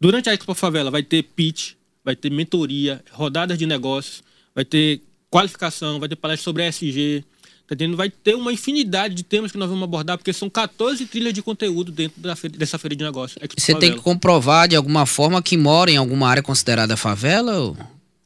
Durante 0.00 0.28
a 0.28 0.34
Expo 0.34 0.54
Favela 0.54 0.90
vai 0.90 1.04
ter 1.04 1.22
pitch, 1.22 1.74
vai 2.02 2.16
ter 2.16 2.32
mentoria, 2.32 3.00
rodadas 3.12 3.56
de 3.56 3.64
negócios, 3.64 4.24
vai 4.52 4.64
ter 4.64 5.00
qualificação, 5.30 6.00
vai 6.00 6.08
ter 6.08 6.16
palestra 6.16 6.42
sobre 6.42 6.66
ESG, 6.66 7.24
Tá 7.66 7.74
entendendo? 7.74 7.96
Vai 7.96 8.10
ter 8.10 8.34
uma 8.34 8.52
infinidade 8.52 9.14
de 9.14 9.22
temas 9.22 9.50
que 9.50 9.56
nós 9.56 9.68
vamos 9.68 9.84
abordar, 9.84 10.18
porque 10.18 10.32
são 10.32 10.50
14 10.50 11.06
trilhas 11.06 11.32
de 11.32 11.42
conteúdo 11.42 11.90
dentro 11.90 12.20
da 12.20 12.36
feira, 12.36 12.58
dessa 12.58 12.78
feira 12.78 12.94
de 12.94 13.02
negócios. 13.02 13.38
Você 13.56 13.74
tem 13.74 13.92
que 13.92 14.00
comprovar 14.00 14.68
de 14.68 14.76
alguma 14.76 15.06
forma 15.06 15.42
que 15.42 15.56
mora 15.56 15.90
em 15.90 15.96
alguma 15.96 16.28
área 16.28 16.42
considerada 16.42 16.94
favela? 16.96 17.58
Ou 17.58 17.76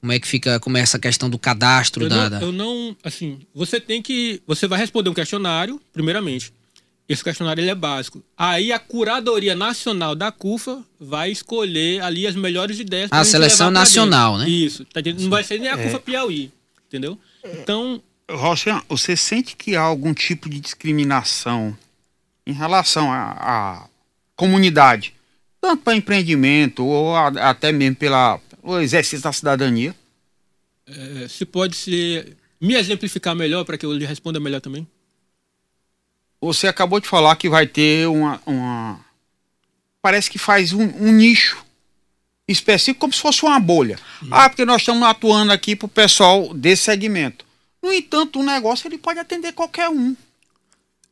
como 0.00 0.12
é 0.12 0.18
que 0.18 0.26
fica, 0.26 0.58
como 0.58 0.76
é 0.76 0.80
essa 0.80 0.98
questão 0.98 1.30
do 1.30 1.38
cadastro 1.38 2.04
eu 2.04 2.08
da, 2.08 2.30
não, 2.30 2.40
eu 2.40 2.52
não, 2.52 2.96
assim, 3.02 3.38
você 3.54 3.80
tem 3.80 4.02
que, 4.02 4.40
você 4.46 4.66
vai 4.66 4.78
responder 4.78 5.10
um 5.10 5.14
questionário, 5.14 5.80
primeiramente. 5.92 6.52
Esse 7.08 7.24
questionário 7.24 7.62
ele 7.62 7.70
é 7.70 7.74
básico. 7.74 8.22
Aí 8.36 8.70
a 8.70 8.78
curadoria 8.78 9.54
nacional 9.54 10.14
da 10.14 10.30
CUFA 10.30 10.84
vai 11.00 11.30
escolher 11.30 12.02
ali 12.02 12.26
as 12.26 12.36
melhores 12.36 12.78
ideias. 12.78 13.08
A 13.10 13.24
seleção 13.24 13.70
nacional, 13.70 14.36
né? 14.36 14.48
Isso. 14.48 14.84
Tá 14.84 15.00
Não 15.18 15.30
vai 15.30 15.42
ser 15.42 15.58
nem 15.58 15.70
a 15.70 15.78
é. 15.78 15.84
CUFA 15.84 16.00
Piauí, 16.00 16.52
entendeu? 16.86 17.18
Então. 17.44 18.02
Rocian, 18.30 18.82
você 18.88 19.16
sente 19.16 19.56
que 19.56 19.74
há 19.74 19.80
algum 19.80 20.12
tipo 20.12 20.48
de 20.48 20.60
discriminação 20.60 21.76
em 22.46 22.52
relação 22.52 23.10
à 23.12 23.88
comunidade, 24.36 25.14
tanto 25.60 25.82
para 25.82 25.96
empreendimento 25.96 26.84
ou 26.84 27.14
a, 27.16 27.28
até 27.50 27.72
mesmo 27.72 27.96
pela, 27.96 28.38
pelo 28.62 28.80
exercício 28.80 29.22
da 29.22 29.32
cidadania? 29.32 29.94
É, 30.86 31.28
se 31.28 31.44
pode 31.44 31.76
se 31.76 32.36
me 32.60 32.74
exemplificar 32.74 33.34
melhor 33.34 33.64
para 33.64 33.76
que 33.76 33.84
eu 33.84 33.92
lhe 33.92 34.06
responda 34.06 34.40
melhor 34.40 34.60
também? 34.60 34.86
Você 36.40 36.68
acabou 36.68 37.00
de 37.00 37.08
falar 37.08 37.34
que 37.36 37.48
vai 37.48 37.66
ter 37.66 38.06
uma. 38.08 38.40
uma 38.46 39.00
parece 40.00 40.30
que 40.30 40.38
faz 40.38 40.72
um, 40.72 40.84
um, 40.84 41.12
nicho 41.12 41.64
específico, 42.46 43.00
como 43.00 43.12
se 43.12 43.20
fosse 43.20 43.42
uma 43.42 43.58
bolha. 43.58 43.98
Uhum. 44.22 44.28
Ah, 44.30 44.48
porque 44.48 44.64
nós 44.64 44.82
estamos 44.82 45.02
atuando 45.02 45.52
aqui 45.52 45.74
para 45.74 45.86
o 45.86 45.88
pessoal 45.88 46.54
desse 46.54 46.84
segmento. 46.84 47.47
No 47.82 47.92
entanto, 47.92 48.40
o 48.40 48.44
negócio 48.44 48.88
ele 48.88 48.98
pode 48.98 49.18
atender 49.18 49.52
qualquer 49.52 49.88
um. 49.88 50.16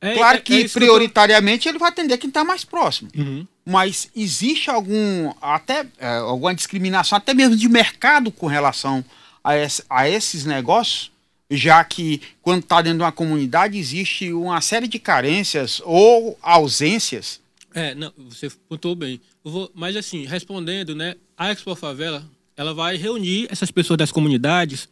É, 0.00 0.14
claro 0.14 0.38
é, 0.38 0.40
que 0.40 0.64
é 0.64 0.68
prioritariamente 0.68 1.60
que 1.60 1.64
tô... 1.64 1.70
ele 1.70 1.78
vai 1.78 1.88
atender 1.88 2.18
quem 2.18 2.28
está 2.28 2.44
mais 2.44 2.64
próximo. 2.64 3.10
Uhum. 3.16 3.46
Mas 3.64 4.10
existe 4.14 4.70
algum 4.70 5.32
até 5.40 5.86
é, 5.98 6.16
alguma 6.18 6.54
discriminação, 6.54 7.16
até 7.16 7.34
mesmo 7.34 7.56
de 7.56 7.68
mercado 7.68 8.30
com 8.30 8.46
relação 8.46 9.04
a, 9.42 9.56
esse, 9.56 9.82
a 9.88 10.08
esses 10.08 10.44
negócios? 10.44 11.10
já 11.50 11.82
que 11.84 12.20
quando 12.42 12.62
está 12.62 12.82
dentro 12.82 12.98
de 12.98 13.04
uma 13.04 13.12
comunidade 13.12 13.78
existe 13.78 14.32
uma 14.32 14.60
série 14.60 14.88
de 14.88 14.98
carências 14.98 15.80
ou 15.84 16.38
ausências. 16.42 17.40
É, 17.74 17.94
não, 17.94 18.12
você 18.16 18.50
pontuou 18.68 18.94
bem. 18.94 19.20
Vou, 19.44 19.70
mas 19.74 19.96
assim, 19.96 20.24
respondendo, 20.24 20.94
né, 20.94 21.14
a 21.36 21.52
Expo 21.52 21.74
Favela, 21.76 22.24
ela 22.56 22.74
vai 22.74 22.96
reunir 22.96 23.46
essas 23.50 23.70
pessoas 23.70 23.98
das 23.98 24.10
comunidades 24.10 24.88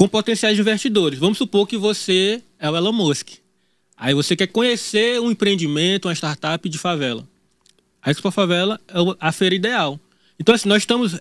com 0.00 0.08
potenciais 0.08 0.58
investidores. 0.58 1.18
Vamos 1.18 1.36
supor 1.36 1.66
que 1.66 1.76
você 1.76 2.42
é 2.58 2.70
o 2.70 2.74
Elon 2.74 2.90
Musk. 2.90 3.32
Aí 3.98 4.14
você 4.14 4.34
quer 4.34 4.46
conhecer 4.46 5.20
um 5.20 5.30
empreendimento, 5.30 6.08
uma 6.08 6.14
startup 6.14 6.66
de 6.66 6.78
favela. 6.78 7.28
A 8.02 8.10
Expo 8.10 8.30
Favela 8.30 8.80
é 8.88 8.94
a 9.20 9.30
feira 9.30 9.54
ideal. 9.54 10.00
Então, 10.38 10.54
assim, 10.54 10.70
nós 10.70 10.84
estamos 10.84 11.20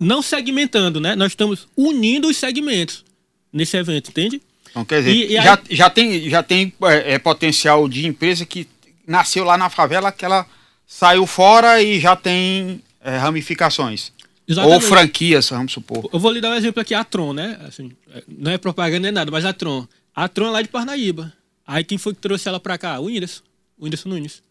não 0.00 0.20
segmentando, 0.20 0.98
né? 0.98 1.14
Nós 1.14 1.30
estamos 1.30 1.68
unindo 1.76 2.26
os 2.26 2.36
segmentos 2.36 3.04
nesse 3.52 3.76
evento, 3.76 4.10
entende? 4.10 4.42
Então, 4.68 4.84
quer 4.84 4.98
dizer, 4.98 5.12
e, 5.12 5.26
e 5.26 5.40
já, 5.40 5.54
aí... 5.54 5.76
já 5.76 5.88
tem, 5.88 6.28
já 6.28 6.42
tem 6.42 6.72
é, 6.82 7.14
é, 7.14 7.18
potencial 7.20 7.88
de 7.88 8.04
empresa 8.04 8.44
que 8.44 8.66
nasceu 9.06 9.44
lá 9.44 9.56
na 9.56 9.70
favela, 9.70 10.10
que 10.10 10.24
ela 10.24 10.44
saiu 10.84 11.24
fora 11.24 11.80
e 11.80 12.00
já 12.00 12.16
tem 12.16 12.82
é, 13.00 13.16
ramificações. 13.16 14.10
Exatamente. 14.46 14.82
Ou 14.82 14.88
franquias, 14.88 15.48
vamos 15.50 15.72
supor. 15.72 16.08
Eu 16.12 16.18
vou 16.18 16.30
lhe 16.30 16.40
dar 16.40 16.50
um 16.50 16.54
exemplo 16.54 16.80
aqui, 16.80 16.94
a 16.94 17.04
Tron, 17.04 17.32
né? 17.32 17.58
Assim, 17.66 17.92
não 18.28 18.50
é 18.50 18.58
propaganda 18.58 19.00
nem 19.00 19.12
nada, 19.12 19.30
mas 19.30 19.44
a 19.44 19.52
Tron. 19.52 19.86
A 20.14 20.28
Tron 20.28 20.48
é 20.48 20.50
lá 20.50 20.62
de 20.62 20.68
Parnaíba. 20.68 21.32
Aí 21.66 21.84
quem 21.84 21.96
foi 21.96 22.14
que 22.14 22.20
trouxe 22.20 22.48
ela 22.48 22.60
pra 22.60 22.76
cá? 22.76 22.98
O 22.98 23.04
Whindersson. 23.04 23.42
O 23.78 23.84
Whindersson 23.84 24.08
Nunes. 24.08 24.42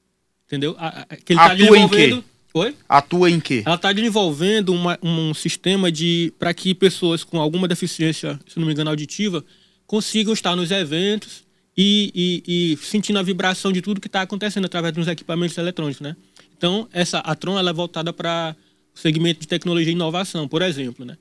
Entendeu? 0.48 0.76
A, 0.78 1.06
a, 1.10 1.16
que 1.16 1.34
ele 1.34 1.40
tá 1.40 1.52
Atua 1.54 1.78
em 1.78 1.88
quê? 1.88 2.24
Oi? 2.54 2.76
Atua 2.88 3.32
em 3.32 3.40
quê? 3.40 3.64
Ela 3.66 3.76
está 3.76 3.94
desenvolvendo 3.94 4.74
uma, 4.74 5.00
um 5.02 5.34
sistema 5.34 5.92
de 5.92 6.34
para 6.38 6.54
que 6.54 6.76
pessoas 6.76 7.24
com 7.24 7.40
alguma 7.40 7.68
deficiência, 7.68 8.40
se 8.48 8.60
não 8.60 8.68
me 8.68 8.74
engano, 8.74 8.90
auditiva, 8.90 9.44
consigam 9.88 10.34
estar 10.34 10.56
nos 10.56 10.72
eventos 10.72 11.44
e, 11.78 12.12
e, 12.46 12.74
e 12.74 12.78
sentindo 12.78 13.20
a 13.20 13.24
vibração 13.24 13.72
de 13.72 13.82
tudo 13.82 14.02
que 14.02 14.08
está 14.08 14.22
acontecendo 14.22 14.66
através 14.66 14.94
dos 14.94 15.08
equipamentos 15.08 15.58
eletrônicos, 15.58 16.02
né? 16.02 16.16
Então, 16.58 16.88
essa 16.92 17.20
a 17.20 17.34
Tron 17.36 17.58
ela 17.58 17.70
é 17.70 17.74
voltada 17.74 18.12
para 18.12 18.56
segmento 18.94 19.40
de 19.40 19.48
tecnologia 19.48 19.92
e 19.92 19.96
inovação, 19.96 20.48
por 20.48 20.62
exemplo, 20.62 21.06
né? 21.06 21.18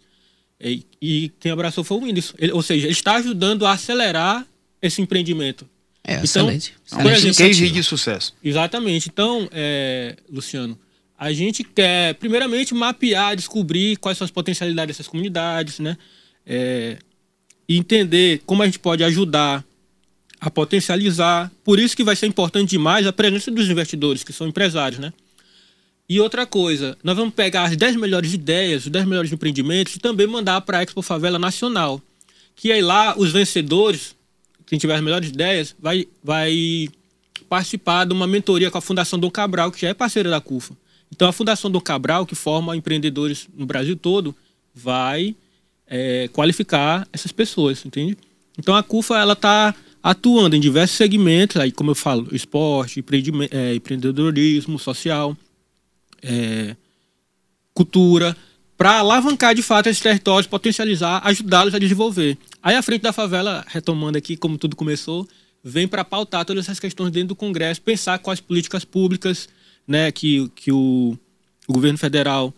E, 0.60 0.84
e 1.00 1.32
quem 1.40 1.50
abraçou 1.50 1.82
foi 1.82 1.96
o 1.96 2.00
Windows. 2.02 2.34
Ele, 2.38 2.52
ou 2.52 2.62
seja, 2.62 2.86
ele 2.86 2.92
está 2.92 3.16
ajudando 3.16 3.64
a 3.64 3.72
acelerar 3.72 4.46
esse 4.82 5.00
empreendimento. 5.00 5.66
É, 6.04 6.12
então, 6.12 6.24
excelente. 6.24 6.74
Por 6.90 7.06
exemplo, 7.06 7.36
case 7.36 7.70
de 7.70 7.82
sucesso. 7.82 8.34
Exatamente. 8.42 9.08
Então, 9.08 9.48
é, 9.52 10.16
Luciano, 10.30 10.78
a 11.18 11.32
gente 11.32 11.62
quer, 11.64 12.14
primeiramente, 12.14 12.74
mapear, 12.74 13.36
descobrir 13.36 13.96
quais 13.96 14.18
são 14.18 14.24
as 14.24 14.30
potencialidades 14.30 14.96
dessas 14.96 15.08
comunidades, 15.08 15.78
né? 15.78 15.96
É, 16.46 16.98
e 17.68 17.76
entender 17.76 18.42
como 18.44 18.62
a 18.62 18.66
gente 18.66 18.78
pode 18.78 19.04
ajudar 19.04 19.64
a 20.40 20.50
potencializar. 20.50 21.50
Por 21.62 21.78
isso 21.78 21.96
que 21.96 22.02
vai 22.02 22.16
ser 22.16 22.26
importante 22.26 22.70
demais 22.70 23.06
a 23.06 23.12
presença 23.12 23.50
dos 23.50 23.68
investidores, 23.68 24.24
que 24.24 24.32
são 24.32 24.48
empresários, 24.48 24.98
né? 24.98 25.12
E 26.10 26.20
outra 26.20 26.44
coisa, 26.44 26.98
nós 27.04 27.16
vamos 27.16 27.32
pegar 27.32 27.66
as 27.66 27.76
10 27.76 27.94
melhores 27.94 28.34
ideias, 28.34 28.84
os 28.84 28.90
10 28.90 29.06
melhores 29.06 29.32
empreendimentos 29.32 29.94
e 29.94 30.00
também 30.00 30.26
mandar 30.26 30.60
para 30.62 30.78
a 30.78 30.82
Expo 30.82 31.02
Favela 31.02 31.38
Nacional. 31.38 32.02
Que 32.56 32.72
aí 32.72 32.82
lá 32.82 33.14
os 33.16 33.30
vencedores, 33.30 34.16
quem 34.66 34.76
tiver 34.76 34.96
as 34.96 35.00
melhores 35.00 35.28
ideias, 35.28 35.72
vai, 35.78 36.08
vai 36.20 36.88
participar 37.48 38.06
de 38.06 38.12
uma 38.12 38.26
mentoria 38.26 38.72
com 38.72 38.78
a 38.78 38.80
Fundação 38.80 39.20
Dom 39.20 39.30
Cabral, 39.30 39.70
que 39.70 39.82
já 39.82 39.90
é 39.90 39.94
parceira 39.94 40.28
da 40.28 40.40
CUFA. 40.40 40.76
Então, 41.12 41.28
a 41.28 41.32
Fundação 41.32 41.70
do 41.70 41.80
Cabral, 41.80 42.26
que 42.26 42.34
forma 42.34 42.76
empreendedores 42.76 43.48
no 43.56 43.64
Brasil 43.64 43.94
todo, 43.94 44.34
vai 44.74 45.36
é, 45.86 46.28
qualificar 46.32 47.06
essas 47.12 47.30
pessoas, 47.30 47.86
entende? 47.86 48.18
Então, 48.58 48.74
a 48.74 48.82
CUFA 48.82 49.16
ela 49.16 49.34
está 49.34 49.72
atuando 50.02 50.56
em 50.56 50.60
diversos 50.60 50.96
segmentos, 50.96 51.56
aí 51.56 51.70
como 51.70 51.92
eu 51.92 51.94
falo, 51.94 52.26
esporte, 52.34 52.98
é, 53.52 53.76
empreendedorismo 53.76 54.76
social, 54.76 55.36
é, 56.22 56.76
cultura, 57.74 58.36
para 58.76 58.98
alavancar 58.98 59.54
de 59.54 59.62
fato 59.62 59.88
esses 59.88 60.02
territórios, 60.02 60.46
potencializar, 60.46 61.20
ajudá-los 61.24 61.74
a 61.74 61.78
desenvolver. 61.78 62.38
Aí 62.62 62.74
a 62.74 62.82
frente 62.82 63.02
da 63.02 63.12
favela, 63.12 63.64
retomando 63.68 64.16
aqui 64.16 64.36
como 64.36 64.56
tudo 64.56 64.74
começou, 64.74 65.28
vem 65.62 65.86
para 65.86 66.04
pautar 66.04 66.44
todas 66.44 66.64
essas 66.64 66.80
questões 66.80 67.10
dentro 67.10 67.28
do 67.28 67.36
Congresso, 67.36 67.82
pensar 67.82 68.18
quais 68.18 68.40
políticas 68.40 68.84
públicas 68.84 69.48
né, 69.86 70.10
que, 70.10 70.48
que 70.54 70.72
o, 70.72 71.18
o 71.66 71.72
governo 71.72 71.98
federal 71.98 72.54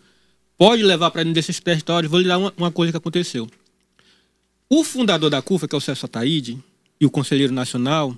pode 0.57 0.83
levar 0.83 1.11
para 1.11 1.23
dentro 1.23 1.35
desses 1.35 1.59
territórios, 1.59 2.11
vou 2.11 2.21
lhe 2.21 2.29
dar 2.29 2.39
uma, 2.39 2.53
uma, 2.57 2.71
coisa 2.71 2.93
que 2.93 2.99
aconteceu. 2.99 3.49
O 4.69 4.85
fundador 4.85 5.29
da 5.29 5.43
CUFA, 5.43 5.67
que 5.67 5.75
é 5.75 5.79
o 5.79 5.81
Celso 5.81 6.07
Ataíde, 6.07 6.63
e 7.01 7.05
o 7.05 7.11
conselheiro 7.11 7.53
nacional, 7.53 8.17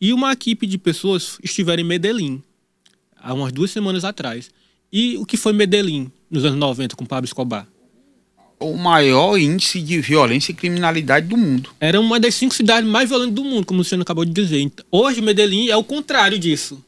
e 0.00 0.12
uma 0.12 0.32
equipe 0.32 0.66
de 0.66 0.76
pessoas 0.76 1.38
estiveram 1.42 1.82
em 1.82 1.86
Medellín, 1.86 2.42
há 3.16 3.32
umas 3.32 3.52
duas 3.52 3.70
semanas 3.70 4.04
atrás. 4.04 4.50
E 4.94 5.16
o 5.16 5.26
que 5.26 5.36
foi 5.36 5.52
Medellín 5.52 6.10
nos 6.30 6.44
anos 6.44 6.58
90 6.58 6.94
com 6.94 7.04
Pablo 7.04 7.26
Escobar? 7.26 7.66
O 8.60 8.76
maior 8.76 9.36
índice 9.36 9.82
de 9.82 10.00
violência 10.00 10.52
e 10.52 10.54
criminalidade 10.54 11.26
do 11.26 11.36
mundo. 11.36 11.70
Era 11.80 12.00
uma 12.00 12.20
das 12.20 12.36
cinco 12.36 12.54
cidades 12.54 12.88
mais 12.88 13.08
violentas 13.08 13.34
do 13.34 13.42
mundo, 13.44 13.66
como 13.66 13.80
o 13.80 13.84
senhor 13.84 14.00
acabou 14.00 14.24
de 14.24 14.32
dizer. 14.32 14.70
Hoje, 14.92 15.20
Medellín 15.20 15.68
é 15.68 15.76
o 15.76 15.82
contrário 15.82 16.38
disso 16.38 16.80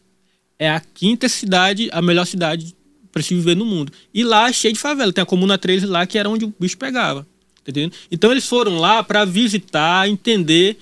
é 0.58 0.70
a 0.70 0.80
quinta 0.80 1.28
cidade, 1.28 1.88
a 1.92 2.00
melhor 2.00 2.26
cidade 2.26 2.74
para 3.12 3.22
se 3.22 3.34
viver 3.34 3.56
no 3.56 3.64
mundo. 3.64 3.92
E 4.12 4.24
lá 4.24 4.50
cheio 4.52 4.74
de 4.74 4.80
favela. 4.80 5.12
Tem 5.12 5.22
a 5.22 5.26
Comuna 5.26 5.56
13 5.56 5.86
lá, 5.86 6.06
que 6.06 6.18
era 6.18 6.28
onde 6.28 6.44
o 6.44 6.54
bicho 6.58 6.76
pegava. 6.76 7.26
Entendendo? 7.62 7.94
Então 8.10 8.30
eles 8.30 8.46
foram 8.46 8.78
lá 8.78 9.02
para 9.02 9.24
visitar, 9.24 10.08
entender 10.08 10.78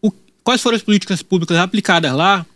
o, 0.00 0.12
quais 0.44 0.60
foram 0.60 0.76
as 0.76 0.82
políticas 0.82 1.22
públicas 1.22 1.56
aplicadas 1.56 2.12
lá, 2.12 2.46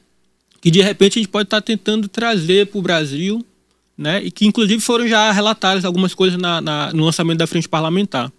que 0.60 0.70
de 0.70 0.80
repente 0.80 1.18
a 1.18 1.22
gente 1.22 1.30
pode 1.30 1.46
estar 1.46 1.60
tá 1.60 1.62
tentando 1.62 2.08
trazer 2.08 2.66
para 2.66 2.78
o 2.78 2.82
Brasil, 2.82 3.44
né? 3.96 4.22
E 4.22 4.30
que 4.30 4.46
inclusive 4.46 4.80
foram 4.80 5.06
já 5.06 5.30
relatadas 5.32 5.84
algumas 5.84 6.14
coisas 6.14 6.38
na, 6.38 6.60
na, 6.60 6.92
no 6.92 7.04
lançamento 7.04 7.38
da 7.38 7.46
frente 7.46 7.68
parlamentar. 7.68 8.32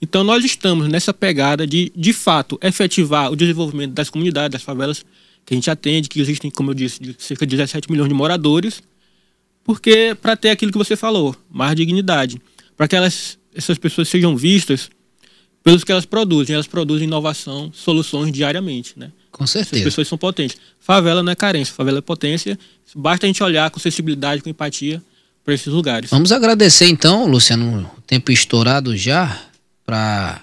Então 0.00 0.22
nós 0.22 0.44
estamos 0.44 0.88
nessa 0.88 1.12
pegada 1.12 1.66
de, 1.66 1.92
de 1.94 2.12
fato, 2.12 2.58
efetivar 2.62 3.32
o 3.32 3.36
desenvolvimento 3.36 3.92
das 3.92 4.10
comunidades, 4.10 4.52
das 4.52 4.62
favelas, 4.62 5.04
que 5.44 5.54
a 5.54 5.56
gente 5.56 5.70
atende, 5.70 6.08
que 6.08 6.20
existem, 6.20 6.50
como 6.50 6.70
eu 6.70 6.74
disse, 6.74 7.16
cerca 7.18 7.46
de 7.46 7.56
17 7.56 7.90
milhões 7.90 8.08
de 8.08 8.14
moradores, 8.14 8.82
porque 9.64 10.16
para 10.20 10.36
ter 10.36 10.50
aquilo 10.50 10.70
que 10.70 10.78
você 10.78 10.96
falou, 10.96 11.34
mais 11.50 11.74
dignidade, 11.74 12.40
para 12.76 12.86
que 12.86 12.94
elas, 12.94 13.38
essas 13.54 13.76
pessoas 13.78 14.08
sejam 14.08 14.36
vistas 14.36 14.90
pelos 15.62 15.84
que 15.84 15.92
elas 15.92 16.06
produzem. 16.06 16.54
Elas 16.54 16.66
produzem 16.66 17.06
inovação, 17.06 17.70
soluções 17.74 18.32
diariamente, 18.32 18.94
né? 18.96 19.12
Com 19.30 19.46
certeza. 19.46 19.82
As 19.82 19.84
pessoas 19.84 20.08
são 20.08 20.18
potentes. 20.18 20.56
Favela 20.80 21.22
não 21.22 21.32
é 21.32 21.36
carência, 21.36 21.74
favela 21.74 21.98
é 21.98 22.02
potência. 22.02 22.58
Basta 22.94 23.26
a 23.26 23.28
gente 23.28 23.42
olhar 23.42 23.70
com 23.70 23.78
sensibilidade, 23.78 24.42
com 24.42 24.48
empatia 24.48 25.02
para 25.44 25.54
esses 25.54 25.68
lugares. 25.68 26.10
Vamos 26.10 26.32
agradecer 26.32 26.86
então, 26.86 27.26
Luciano, 27.26 27.90
o 27.96 28.00
tempo 28.02 28.30
estourado 28.30 28.96
já 28.96 29.40
para 29.84 30.42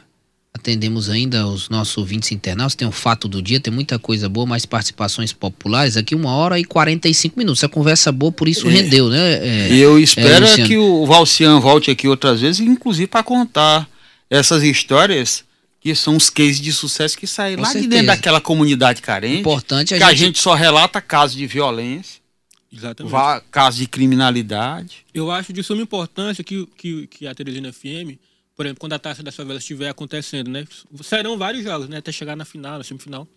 atendemos 0.56 1.10
ainda 1.10 1.46
os 1.46 1.70
nossos 1.70 1.96
ouvintes 1.98 2.32
internautas, 2.32 2.74
tem 2.74 2.88
o 2.88 2.92
fato 2.92 3.28
do 3.28 3.42
dia, 3.42 3.60
tem 3.60 3.72
muita 3.72 4.00
coisa 4.00 4.28
boa, 4.28 4.48
mais 4.48 4.66
participações 4.66 5.32
populares, 5.32 5.98
aqui 5.98 6.16
uma 6.16 6.32
hora 6.32 6.58
e 6.58 6.64
45 6.64 7.38
minutos, 7.38 7.64
a 7.64 7.70
conversa 7.70 8.12
boa, 8.12 8.32
por 8.32 8.48
isso 8.48 8.68
é. 8.68 8.72
rendeu, 8.72 9.10
né? 9.10 9.34
É, 9.34 9.70
e 9.74 9.80
eu 9.80 10.00
espero 10.00 10.46
é, 10.46 10.66
que 10.66 10.78
o 10.78 11.06
Valcian 11.06 11.60
volte 11.60 11.92
aqui 11.92 12.08
outras 12.08 12.42
vezes, 12.42 12.62
inclusive 12.62 13.06
para 13.06 13.22
contar 13.22 13.88
essas 14.30 14.64
histórias 14.64 15.44
que 15.86 15.94
são 15.94 16.16
os 16.18 16.32
cases 16.32 16.60
de 16.60 16.74
sucesso 16.74 17.16
que 17.16 17.28
saem 17.28 17.56
Com 17.58 17.62
lá 17.62 17.68
de 17.68 17.74
certeza. 17.74 17.90
dentro 17.92 18.08
daquela 18.08 18.42
comunidade 18.42 19.04
carente. 19.04 19.42
Importante 19.42 19.94
a 19.94 19.98
que 20.00 20.04
a 20.04 20.10
gente- 20.10 20.18
gente 20.20 20.40
só 20.40 20.56
relata 20.56 21.00
casos 21.00 21.38
de 21.38 21.46
violência, 21.46 22.20
Exatamente. 22.74 23.14
casos 23.52 23.80
de 23.82 23.86
criminalidade. 23.88 25.06
Eu 25.14 25.30
acho 25.30 25.54
de 25.54 25.62
suma 25.62 25.84
importância 25.84 26.44
que, 26.44 26.66
que, 26.76 27.06
que 27.06 27.28
a 27.28 27.36
Teresina 27.36 27.72
FM, 27.72 28.18
por 28.56 28.66
exemplo, 28.66 28.80
quando 28.80 28.94
a 28.94 29.00
Taça 29.00 29.22
das 29.22 29.36
Favelas 29.36 29.62
estiver 29.62 29.88
acontecendo, 29.88 30.50
né? 30.50 30.66
Serão 31.04 31.38
vários 31.38 31.64
jogos, 31.64 31.88
né? 31.88 31.98
Até 31.98 32.12
chegar 32.12 32.36
na 32.36 32.46
final, 32.46 32.80
na 32.80 32.84
semifinal. 32.84 33.28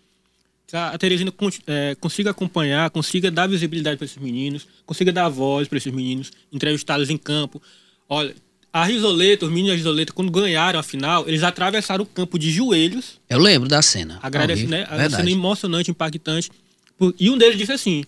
Que 0.67 0.75
a 0.75 0.97
Teresina 0.97 1.31
eh, 1.67 1.97
consiga 2.01 2.31
acompanhar, 2.31 2.89
consiga 2.89 3.31
dar 3.31 3.47
visibilidade 3.47 3.99
para 3.99 4.07
esses 4.07 4.17
meninos, 4.17 4.67
consiga 4.87 5.13
dar 5.13 5.29
voz 5.29 5.69
para 5.69 5.77
esses 5.77 5.93
meninos, 5.93 6.31
entrevistá-los 6.51 7.11
em 7.11 7.19
campo. 7.19 7.61
Olha, 8.09 8.35
a 8.73 8.85
Risoleta, 8.85 9.45
os 9.47 9.51
meninos 9.51 9.71
da 9.73 9.77
Risoleta, 9.77 10.13
quando 10.13 10.31
ganharam 10.31 10.79
a 10.79 10.83
final, 10.83 11.27
eles 11.29 11.43
atravessaram 11.43 12.05
o 12.05 12.07
campo 12.07 12.39
de 12.39 12.51
joelhos 12.51 13.19
Eu 13.29 13.39
lembro 13.39 13.69
da 13.69 13.81
cena. 13.83 14.19
Agradece, 14.23 14.63
ao 14.63 14.69
vivo. 14.69 14.71
né? 14.71 14.85
A 14.89 14.97
Verdade. 14.97 15.17
cena 15.17 15.31
emocionante, 15.31 15.91
impactante. 15.91 16.51
Por- 16.99 17.15
E 17.19 17.31
um 17.31 17.39
deles 17.39 17.57
disse 17.59 17.73
assim: 17.73 18.05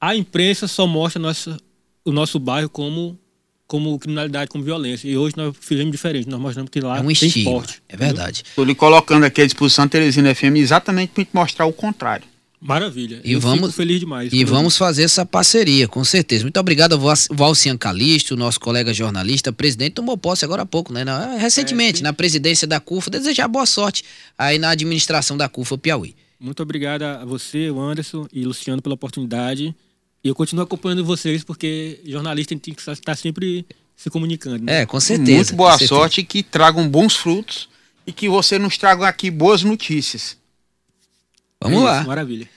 a 0.00 0.14
imprensa 0.16 0.66
só 0.68 0.86
mostra 0.86 1.20
nossa, 1.20 1.56
o 2.04 2.12
nosso 2.12 2.38
bairro 2.38 2.68
como, 2.68 3.18
como 3.66 3.98
criminalidade, 3.98 4.50
como 4.50 4.62
violência. 4.62 5.08
E 5.08 5.16
hoje 5.16 5.34
nós 5.36 5.54
fizemos 5.60 5.90
diferente. 5.92 6.28
Nós 6.28 6.40
mostramos 6.40 6.70
que 6.70 6.80
lá 6.80 6.98
É 6.98 7.00
um 7.00 7.04
tem 7.06 7.12
estigma. 7.12 7.38
esporte. 7.52 7.82
É 7.88 7.96
verdade. 7.96 8.42
Estou 8.46 8.64
lhe 8.64 8.74
colocando 8.74 9.24
aqui 9.24 9.42
à 9.42 9.44
disposição 9.46 9.84
a 9.84 9.88
Teresina 9.88 10.34
FM 10.34 10.56
exatamente 10.56 11.10
para 11.12 11.26
mostrar 11.32 11.66
o 11.66 11.72
contrário. 11.72 12.24
Maravilha. 12.64 13.20
E 13.24 13.32
Eu 13.32 13.40
vamos- 13.40 13.60
fico 13.70 13.72
feliz 13.72 13.98
demais. 13.98 14.32
E 14.32 14.44
vamos 14.44 14.76
fazer 14.76 15.02
essa 15.02 15.26
parceria, 15.26 15.88
com 15.88 16.04
certeza. 16.04 16.44
Muito 16.44 16.60
obrigado 16.60 16.92
ao 16.92 16.98
Val- 17.00 17.16
Valcian 17.30 17.76
Calisto, 17.76 18.36
nosso 18.36 18.60
colega 18.60 18.94
jornalista, 18.94 19.52
presidente, 19.52 19.94
tomou 19.94 20.16
posse 20.16 20.44
agora 20.44 20.62
há 20.62 20.66
pouco, 20.66 20.92
né? 20.92 21.02
Na- 21.02 21.34
recentemente, 21.36 22.04
na 22.04 22.12
presidência 22.12 22.64
da 22.66 22.78
CUFA. 22.78 23.10
Desejar 23.10 23.48
boa 23.48 23.66
sorte 23.66 24.04
aí 24.38 24.58
na 24.58 24.70
administração 24.70 25.36
da 25.36 25.48
CUFA 25.48 25.76
Piauí. 25.76 26.14
Muito 26.38 26.62
obrigado 26.62 27.02
a 27.02 27.24
você, 27.24 27.68
o 27.68 27.80
Anderson 27.80 28.26
e 28.32 28.44
Luciano 28.44 28.80
pela 28.80 28.94
oportunidade. 28.94 29.74
E 30.22 30.28
eu 30.28 30.34
continuo 30.36 30.62
acompanhando 30.62 31.04
vocês, 31.04 31.42
porque 31.42 31.98
jornalista 32.06 32.54
tem 32.56 32.72
que 32.72 32.80
estar 32.80 33.16
sempre 33.16 33.66
se 33.96 34.08
comunicando. 34.08 34.64
né? 34.64 34.82
É, 34.82 34.86
com 34.86 35.00
certeza. 35.00 35.32
Muito 35.36 35.54
boa 35.56 35.70
certeza. 35.72 35.88
sorte 35.88 36.22
que 36.22 36.44
tragam 36.44 36.88
bons 36.88 37.16
frutos 37.16 37.68
e 38.06 38.12
que 38.12 38.28
você 38.28 38.56
nos 38.56 38.76
traga 38.78 39.08
aqui 39.08 39.32
boas 39.32 39.64
notícias. 39.64 40.36
Vamos 41.62 41.80
É 41.80 41.84
lá. 41.84 41.98
isso, 41.98 42.06
maravilha. 42.08 42.48